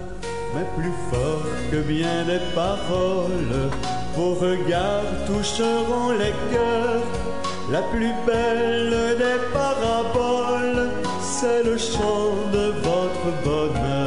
Mais 0.55 0.65
plus 0.75 0.91
fort 1.09 1.43
que 1.71 1.77
bien 1.77 2.25
des 2.25 2.39
paroles, 2.53 3.69
vos 4.15 4.35
regards 4.35 5.25
toucheront 5.25 6.11
les 6.11 6.33
cœurs. 6.51 7.01
La 7.71 7.81
plus 7.81 8.11
belle 8.27 9.17
des 9.17 9.39
paraboles, 9.51 10.91
c'est 11.21 11.63
le 11.63 11.77
chant 11.77 12.35
de 12.51 12.73
votre 12.83 13.43
bonheur. 13.43 14.02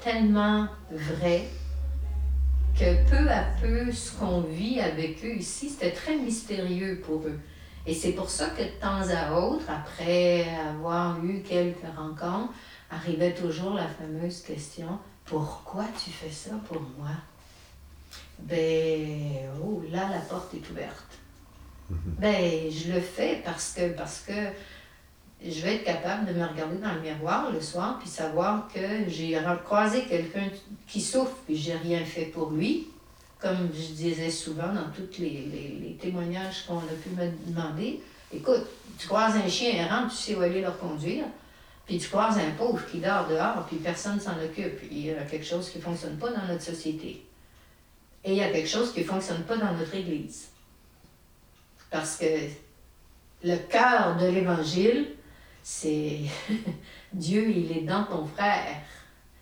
Tellement 0.00 0.68
vrai 0.90 1.44
que 2.78 3.10
peu 3.10 3.28
à 3.28 3.44
peu, 3.60 3.92
ce 3.92 4.12
qu'on 4.12 4.40
vit 4.40 4.80
avec 4.80 5.24
eux 5.24 5.36
ici, 5.36 5.68
c'était 5.68 5.92
très 5.92 6.16
mystérieux 6.16 7.02
pour 7.04 7.22
eux. 7.26 7.38
Et 7.86 7.94
c'est 7.94 8.12
pour 8.12 8.30
ça 8.30 8.48
que 8.50 8.62
de 8.62 8.80
temps 8.80 9.08
à 9.08 9.38
autre, 9.38 9.64
après 9.68 10.46
avoir 10.68 11.24
eu 11.24 11.42
quelques 11.42 11.78
rencontres, 11.96 12.52
arrivait 12.90 13.34
toujours 13.34 13.74
la 13.74 13.86
fameuse 13.86 14.42
question 14.42 14.98
Pourquoi 15.24 15.84
tu 16.02 16.10
fais 16.10 16.30
ça 16.30 16.54
pour 16.68 16.80
moi 16.80 17.10
Ben, 18.38 19.50
oh 19.62 19.82
là, 19.90 20.08
la 20.10 20.20
porte 20.20 20.54
est 20.54 20.70
ouverte. 20.70 21.18
Mhm. 21.88 21.98
Ben, 22.18 22.70
je 22.70 22.92
le 22.92 23.00
fais 23.00 23.42
parce 23.44 23.72
que, 23.72 23.90
parce 23.96 24.20
que 24.20 24.32
je 25.44 25.60
vais 25.62 25.76
être 25.76 25.84
capable 25.84 26.26
de 26.26 26.32
me 26.38 26.44
regarder 26.44 26.76
dans 26.76 26.92
le 26.94 27.00
miroir 27.00 27.50
le 27.50 27.60
soir 27.60 27.98
puis 27.98 28.08
savoir 28.08 28.68
que 28.72 29.08
j'ai 29.08 29.38
croisé 29.64 30.02
quelqu'un 30.02 30.48
qui 30.86 31.00
souffre 31.00 31.36
puis 31.46 31.56
j'ai 31.56 31.74
rien 31.74 32.04
fait 32.04 32.26
pour 32.26 32.50
lui. 32.50 32.88
Comme 33.40 33.70
je 33.72 33.94
disais 33.94 34.30
souvent 34.30 34.68
dans 34.68 34.90
tous 34.94 35.18
les, 35.18 35.96
témoignages 35.98 36.66
qu'on 36.66 36.76
a 36.76 36.92
pu 37.02 37.08
me 37.16 37.30
demander, 37.46 38.02
écoute, 38.34 38.66
tu 38.98 39.08
croises 39.08 39.34
un 39.36 39.48
chien 39.48 39.72
errant, 39.76 40.08
tu 40.08 40.14
sais 40.14 40.34
où 40.34 40.42
aller 40.42 40.60
le 40.60 40.70
conduire, 40.72 41.24
puis 41.86 41.96
tu 41.96 42.08
croises 42.08 42.36
un 42.36 42.50
pauvre 42.50 42.84
qui 42.90 42.98
dort 42.98 43.26
dehors, 43.28 43.64
puis 43.66 43.78
personne 43.78 44.16
ne 44.16 44.20
s'en 44.20 44.38
occupe. 44.44 44.80
Il 44.90 45.06
y 45.06 45.10
a 45.10 45.22
quelque 45.22 45.46
chose 45.46 45.70
qui 45.70 45.78
ne 45.78 45.82
fonctionne 45.82 46.18
pas 46.18 46.30
dans 46.30 46.46
notre 46.46 46.62
société. 46.62 47.24
Et 48.22 48.32
il 48.32 48.36
y 48.36 48.42
a 48.42 48.50
quelque 48.50 48.68
chose 48.68 48.92
qui 48.92 49.00
ne 49.00 49.06
fonctionne 49.06 49.42
pas 49.44 49.56
dans 49.56 49.72
notre 49.72 49.94
Église. 49.94 50.48
Parce 51.90 52.18
que 52.18 52.26
le 53.42 53.56
cœur 53.56 54.18
de 54.20 54.26
l'Évangile, 54.26 55.06
c'est 55.62 56.20
Dieu, 57.12 57.50
il 57.50 57.72
est 57.72 57.82
dans 57.82 58.04
ton 58.04 58.26
frère. 58.26 58.76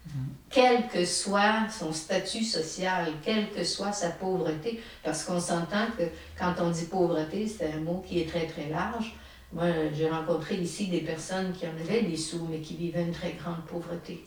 Mm-hmm. 0.07 0.13
Quel 0.51 0.89
que 0.89 1.05
soit 1.05 1.69
son 1.71 1.93
statut 1.93 2.45
social, 2.45 3.13
quelle 3.23 3.51
que 3.51 3.65
soit 3.65 3.93
sa 3.93 4.11
pauvreté, 4.11 4.81
parce 5.03 5.25
qu'on 5.25 5.41
s'entend 5.41 5.87
que 5.97 6.05
quand 6.39 6.55
on 6.61 6.71
dit 6.71 6.87
pauvreté, 6.87 7.47
c'est 7.47 7.73
un 7.73 7.81
mot 7.81 8.05
qui 8.07 8.21
est 8.21 8.29
très 8.29 8.47
très 8.47 8.69
large. 8.69 9.15
Moi, 9.53 9.67
j'ai 9.95 10.09
rencontré 10.09 10.57
ici 10.57 10.89
des 10.89 11.01
personnes 11.01 11.53
qui 11.53 11.67
en 11.67 11.71
avaient 11.71 12.03
des 12.03 12.17
sous, 12.17 12.47
mais 12.51 12.61
qui 12.61 12.77
vivaient 12.77 13.03
une 13.03 13.13
très 13.13 13.33
grande 13.33 13.65
pauvreté 13.65 14.27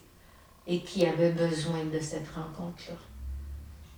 et 0.67 0.81
qui 0.81 1.05
avaient 1.05 1.31
besoin 1.31 1.83
de 1.85 1.99
cette 1.99 2.27
rencontre-là. 2.29 2.97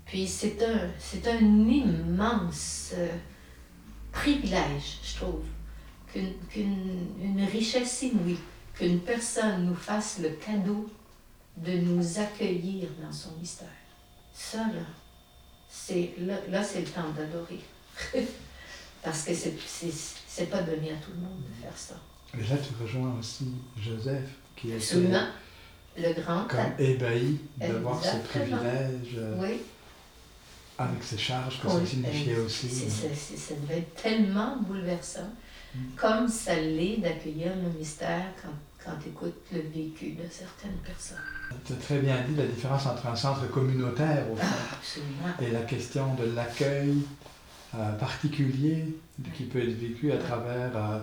Puis 0.06 0.28
c'est 0.28 0.62
un, 0.64 0.90
c'est 1.00 1.28
un 1.28 1.40
immense 1.40 2.92
euh, 2.98 3.08
privilège, 4.12 5.00
je 5.04 5.16
trouve, 5.16 5.44
qu'une 6.14 7.48
richesse 7.52 8.04
inouïe, 8.04 8.38
qu'une 8.76 9.00
personne 9.00 9.66
nous 9.66 9.76
fasse 9.76 10.20
le 10.20 10.30
cadeau 10.30 10.90
de 11.58 11.74
nous 11.74 12.20
accueillir 12.20 12.90
dans 13.02 13.12
son 13.12 13.32
mystère. 13.40 13.68
Ça, 14.34 14.58
là, 14.58 14.86
c'est, 15.70 16.14
là, 16.20 16.64
c'est 16.64 16.82
le 16.82 16.88
temps 16.88 17.10
d'adorer. 17.16 17.60
Parce 19.04 19.24
que 19.24 19.34
c'est, 19.34 20.50
pas 20.50 20.62
donné 20.62 20.92
à 20.92 20.96
tout 20.96 21.12
le 21.12 21.22
monde 21.22 21.42
de 21.42 21.62
faire 21.62 21.78
ça. 21.78 21.96
Mais 22.34 22.44
là, 22.44 22.56
tu 22.58 22.82
rejoins 22.82 23.16
aussi 23.20 23.52
Joseph, 23.80 24.30
qui 24.56 24.72
est 24.72 24.76
Absolument. 24.76 25.28
le 25.98 26.14
grand 26.14 26.48
comme 26.48 26.74
ébahi 26.80 27.38
de 27.60 27.74
voir 27.74 28.04
ce 28.04 28.18
privilège. 28.28 29.20
Oui. 29.38 29.62
Avec 30.78 31.04
ses 31.04 31.18
charges, 31.18 31.62
que 31.62 31.70
ça 31.70 31.86
signifiait 31.86 32.38
aussi. 32.38 32.68
ça 32.70 33.54
devait 33.62 33.80
être 33.80 34.02
tellement 34.02 34.58
bouleversant. 34.62 35.30
Comme 35.96 36.28
ça 36.28 36.56
l'est 36.56 36.98
d'accueillir 36.98 37.52
le 37.56 37.78
mystère 37.78 38.26
quand, 38.42 38.50
quand 38.84 38.98
tu 39.02 39.10
écoutes 39.10 39.46
le 39.52 39.62
vécu 39.62 40.12
de 40.12 40.24
certaines 40.30 40.78
personnes. 40.86 41.18
Tu 41.66 41.74
as 41.74 41.76
très 41.76 42.00
bien 42.00 42.16
dit 42.28 42.36
la 42.36 42.46
différence 42.46 42.86
entre 42.86 43.08
un 43.08 43.16
centre 43.16 43.50
communautaire 43.50 44.26
au 44.32 44.36
fond 44.36 45.02
et 45.42 45.52
la 45.52 45.62
question 45.62 46.14
de 46.16 46.26
l'accueil 46.36 46.98
euh, 47.76 47.92
particulier 47.94 48.96
qui 49.36 49.46
peut 49.46 49.60
être 49.60 49.80
vécu 49.80 50.12
à 50.12 50.18
travers 50.18 50.76
euh, 50.76 51.00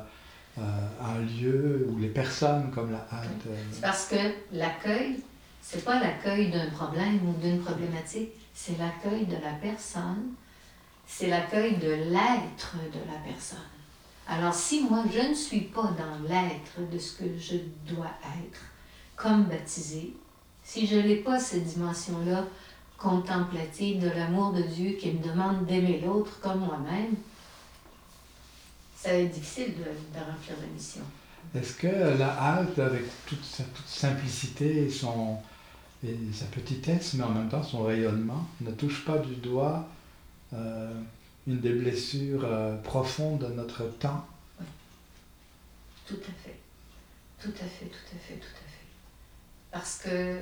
euh, 0.58 0.62
un 1.02 1.18
lieu 1.20 1.88
où 1.90 1.98
les 1.98 2.08
personnes 2.08 2.70
comme 2.70 2.92
la 2.92 3.06
halte. 3.10 3.48
C'est 3.72 3.80
parce 3.80 4.06
que 4.06 4.16
l'accueil, 4.52 5.16
c'est 5.60 5.84
pas 5.84 5.98
l'accueil 6.00 6.50
d'un 6.50 6.70
problème 6.70 7.18
ou 7.28 7.32
d'une 7.40 7.60
problématique, 7.60 8.30
c'est 8.54 8.78
l'accueil 8.78 9.26
de 9.26 9.34
la 9.34 9.52
personne, 9.60 10.32
c'est 11.06 11.26
l'accueil 11.28 11.76
de 11.78 11.90
l'être 11.90 12.76
de 12.92 13.00
la 13.10 13.18
personne. 13.24 13.58
Alors 14.30 14.54
si 14.54 14.84
moi, 14.84 15.02
je 15.12 15.28
ne 15.28 15.34
suis 15.34 15.62
pas 15.62 15.92
dans 15.98 16.28
l'être 16.28 16.88
de 16.88 16.98
ce 17.00 17.14
que 17.14 17.36
je 17.36 17.56
dois 17.92 18.12
être 18.44 18.60
comme 19.16 19.44
baptisé, 19.44 20.14
si 20.62 20.86
je 20.86 20.94
n'ai 20.94 21.16
pas 21.16 21.40
cette 21.40 21.64
dimension-là 21.64 22.44
contemplative 22.96 24.00
de 24.00 24.08
l'amour 24.08 24.52
de 24.52 24.62
Dieu 24.62 24.92
qui 24.92 25.10
me 25.10 25.24
demande 25.24 25.66
d'aimer 25.66 26.00
l'autre 26.06 26.38
comme 26.40 26.60
moi-même, 26.60 27.16
ça 28.96 29.08
va 29.08 29.16
être 29.16 29.32
difficile 29.32 29.74
de, 29.74 30.20
remplir 30.20 30.56
la 30.60 30.66
mission. 30.68 31.02
Est-ce 31.52 31.74
que 31.74 32.16
la 32.16 32.32
halte, 32.32 32.78
avec 32.78 33.02
toute 33.26 33.44
sa 33.44 33.64
simplicité 33.84 34.84
et, 34.84 34.90
son, 34.90 35.38
et 36.04 36.16
sa 36.32 36.44
petitesse, 36.44 37.14
mais 37.14 37.24
en 37.24 37.30
même 37.30 37.48
temps 37.48 37.64
son 37.64 37.82
rayonnement, 37.82 38.46
ne 38.60 38.70
touche 38.70 39.04
pas 39.04 39.18
du 39.18 39.34
doigt 39.36 39.88
euh, 40.52 40.92
une 41.50 41.60
des 41.60 41.72
blessures 41.72 42.44
euh, 42.44 42.76
profondes 42.82 43.40
de 43.40 43.52
notre 43.52 43.84
temps. 43.98 44.24
Oui. 44.60 44.66
Tout 46.06 46.20
à 46.22 46.32
fait. 46.44 46.58
Tout 47.40 47.54
à 47.60 47.66
fait, 47.66 47.86
tout 47.86 48.16
à 48.16 48.18
fait, 48.18 48.34
tout 48.34 48.46
à 48.46 48.68
fait. 48.68 48.86
Parce 49.70 49.98
que 49.98 50.40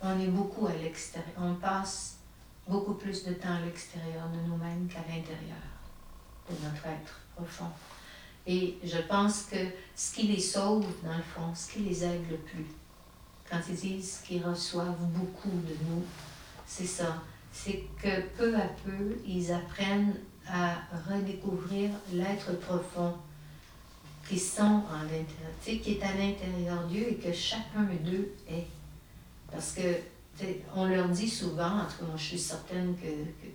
on 0.00 0.18
est 0.20 0.28
beaucoup 0.28 0.66
à 0.66 0.72
l'extérieur. 0.72 1.32
On 1.38 1.54
passe 1.54 2.16
beaucoup 2.66 2.94
plus 2.94 3.24
de 3.24 3.34
temps 3.34 3.54
à 3.54 3.60
l'extérieur 3.60 4.28
de 4.30 4.48
nous-mêmes 4.48 4.88
qu'à 4.88 5.00
l'intérieur 5.00 5.64
de 6.48 6.54
notre 6.64 6.86
être 6.86 7.20
profond. 7.36 7.70
Et 8.46 8.78
je 8.84 8.98
pense 9.08 9.44
que 9.44 9.56
ce 9.96 10.14
qui 10.14 10.26
les 10.26 10.40
sauve, 10.40 10.86
dans 11.02 11.16
le 11.16 11.22
fond, 11.22 11.54
ce 11.54 11.72
qui 11.72 11.80
les 11.80 12.04
aide 12.04 12.30
le 12.30 12.36
plus, 12.36 12.66
quand 13.50 13.60
ils 13.68 13.76
disent 13.76 14.20
qu'ils 14.26 14.44
reçoivent 14.44 15.06
beaucoup 15.06 15.48
de 15.48 15.74
nous, 15.88 16.04
c'est 16.66 16.86
ça 16.86 17.22
c'est 17.54 17.84
que 18.02 18.20
peu 18.36 18.54
à 18.56 18.66
peu, 18.84 19.16
ils 19.24 19.52
apprennent 19.52 20.14
à 20.46 20.74
redécouvrir 21.08 21.90
l'être 22.12 22.58
profond 22.58 23.14
qui 24.28 24.38
sont 24.38 24.62
en 24.62 25.02
l'intérieur, 25.02 25.52
qui 25.64 25.92
est 25.92 26.02
à 26.02 26.12
l'intérieur 26.12 26.86
d'eux 26.88 27.06
et 27.10 27.14
que 27.14 27.32
chacun 27.32 27.84
d'eux 28.02 28.34
est. 28.48 28.66
Parce 29.50 29.72
que 29.72 29.82
on 30.74 30.86
leur 30.86 31.08
dit 31.08 31.30
souvent, 31.30 31.80
en 31.80 31.84
tout 31.84 31.98
cas 32.00 32.06
moi 32.06 32.16
je 32.16 32.24
suis 32.24 32.38
certaine 32.38 32.96
que, 32.96 33.06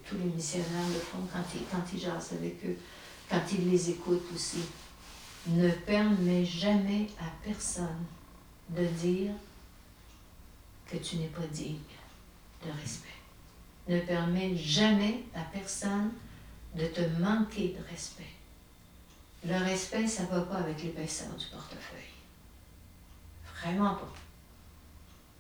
tous 0.08 0.16
les 0.18 0.32
missionnaires 0.32 0.88
le 0.88 1.00
font 1.00 1.18
quand 1.32 1.44
ils, 1.54 1.66
quand 1.70 1.84
ils 1.94 2.06
avec 2.08 2.66
eux, 2.66 2.78
quand 3.30 3.42
il 3.52 3.70
les 3.70 3.90
écoute 3.90 4.24
aussi. 4.34 4.62
Ne 5.48 5.70
permets 5.70 6.46
jamais 6.46 7.08
à 7.20 7.26
personne 7.44 8.06
de 8.70 8.86
dire 8.86 9.32
que 10.90 10.98
tu 10.98 11.18
n'es 11.18 11.28
pas 11.28 11.46
digne. 11.52 11.76
Ne 13.90 14.00
permets 14.00 14.56
jamais 14.56 15.24
à 15.36 15.42
personne 15.52 16.12
de 16.76 16.86
te 16.86 17.02
manquer 17.20 17.76
de 17.78 17.90
respect. 17.90 18.24
Le 19.46 19.58
respect, 19.66 20.08
ça 20.08 20.24
ne 20.24 20.28
va 20.28 20.42
pas 20.42 20.58
avec 20.58 20.84
l'épaisseur 20.84 21.30
du 21.30 21.46
portefeuille. 21.48 22.00
Vraiment 23.62 23.96
pas. 23.96 24.14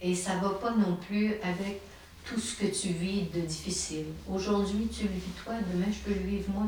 Et 0.02 0.16
ça 0.16 0.36
ne 0.38 0.42
va 0.42 0.50
pas 0.56 0.72
non 0.72 0.96
plus 0.96 1.36
avec 1.44 1.80
tout 2.26 2.40
ce 2.40 2.56
que 2.56 2.66
tu 2.66 2.90
vis 2.90 3.24
de 3.34 3.42
difficile. 3.42 4.06
Aujourd'hui, 4.28 4.88
tu 4.88 5.04
le 5.04 5.14
vis 5.14 5.44
toi, 5.44 5.54
demain, 5.72 5.88
je 5.92 6.00
peux 6.00 6.20
le 6.20 6.26
vivre 6.26 6.50
moi. 6.52 6.66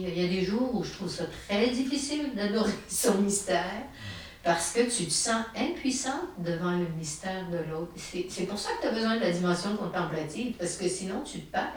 Il 0.00 0.08
y 0.08 0.24
a 0.24 0.28
des 0.28 0.44
jours 0.44 0.74
où 0.74 0.82
je 0.82 0.92
trouve 0.92 1.08
ça 1.08 1.24
très 1.46 1.68
difficile 1.68 2.34
d'adorer 2.34 2.72
son 2.88 3.20
mystère 3.20 3.84
parce 4.42 4.72
que 4.72 4.80
tu 4.80 5.06
te 5.06 5.12
sens 5.12 5.44
impuissante 5.56 6.28
devant 6.38 6.72
le 6.72 6.86
mystère 6.98 7.48
de 7.50 7.58
l'autre. 7.70 7.92
C'est 7.96 8.46
pour 8.46 8.58
ça 8.58 8.70
que 8.72 8.82
tu 8.82 8.88
as 8.88 8.92
besoin 8.92 9.16
de 9.16 9.20
la 9.20 9.30
dimension 9.30 9.76
contemplative, 9.76 10.56
parce 10.58 10.76
que 10.76 10.88
sinon 10.88 11.22
tu 11.24 11.40
te 11.40 11.52
perds. 11.52 11.72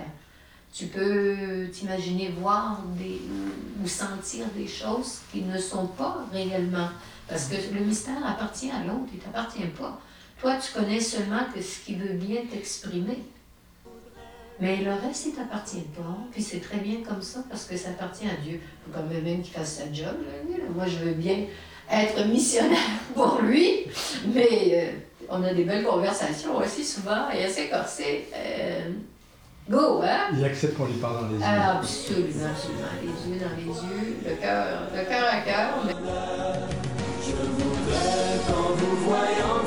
Tu 0.73 0.87
peux 0.87 1.69
t'imaginer 1.71 2.29
voir 2.29 2.83
des, 2.97 3.21
ou 3.81 3.87
sentir 3.87 4.45
des 4.57 4.67
choses 4.67 5.19
qui 5.31 5.41
ne 5.41 5.57
sont 5.57 5.87
pas 5.87 6.25
réellement. 6.33 6.89
Parce 7.29 7.45
que 7.45 7.55
le 7.73 7.79
mystère 7.79 8.25
appartient 8.25 8.71
à 8.71 8.83
l'autre, 8.83 9.07
il 9.13 9.19
ne 9.19 9.23
t'appartient 9.23 9.67
pas. 9.77 10.01
Toi, 10.41 10.57
tu 10.57 10.73
connais 10.73 10.99
seulement 10.99 11.45
que 11.53 11.61
ce 11.61 11.79
qui 11.79 11.95
veut 11.95 12.13
bien 12.13 12.41
t'exprimer. 12.51 13.23
Mais 14.59 14.77
le 14.77 14.91
reste, 14.91 15.27
il 15.27 15.31
ne 15.31 15.37
t'appartient 15.37 15.85
pas. 15.95 16.17
Puis 16.31 16.41
c'est 16.41 16.59
très 16.59 16.77
bien 16.77 17.01
comme 17.07 17.21
ça, 17.21 17.43
parce 17.49 17.65
que 17.65 17.77
ça 17.77 17.89
appartient 17.89 18.27
à 18.27 18.35
Dieu. 18.35 18.59
Il 18.59 18.93
faut 18.93 18.99
quand 18.99 19.07
même 19.07 19.41
qu'il 19.41 19.53
fasse 19.53 19.77
sa 19.77 19.93
job. 19.93 20.15
Moi, 20.73 20.87
je 20.87 20.97
veux 20.97 21.13
bien 21.13 21.45
être 21.91 22.25
missionnaire 22.27 22.77
pour 23.15 23.39
lui, 23.41 23.87
mais 24.33 24.49
euh, 24.73 24.91
on 25.29 25.43
a 25.43 25.53
des 25.53 25.63
belles 25.63 25.83
conversations 25.83 26.57
aussi 26.57 26.83
souvent 26.83 27.29
et 27.33 27.43
assez 27.43 27.67
corsées. 27.67 28.27
Euh, 28.33 28.89
go, 29.69 30.01
hein? 30.03 30.31
Il 30.33 30.43
accepte 30.43 30.77
qu'on 30.77 30.85
lui 30.85 30.93
parle 30.93 31.21
dans 31.21 31.27
les 31.29 31.35
yeux. 31.35 31.43
Ah, 31.43 31.77
absolument, 31.77 32.45
absolument. 32.51 32.87
Les 33.01 33.31
yeux 33.31 33.39
dans 33.39 33.55
les 33.57 33.65
yeux, 33.65 34.15
le 34.25 34.35
cœur, 34.35 34.65
le 34.95 35.03
cœur 35.03 35.27
à 35.31 35.37
cœur. 35.41 35.69
Je 37.21 37.31
voudrais, 37.31 38.39
quand 38.47 38.75
vous 38.75 38.95
voyant 38.97 39.63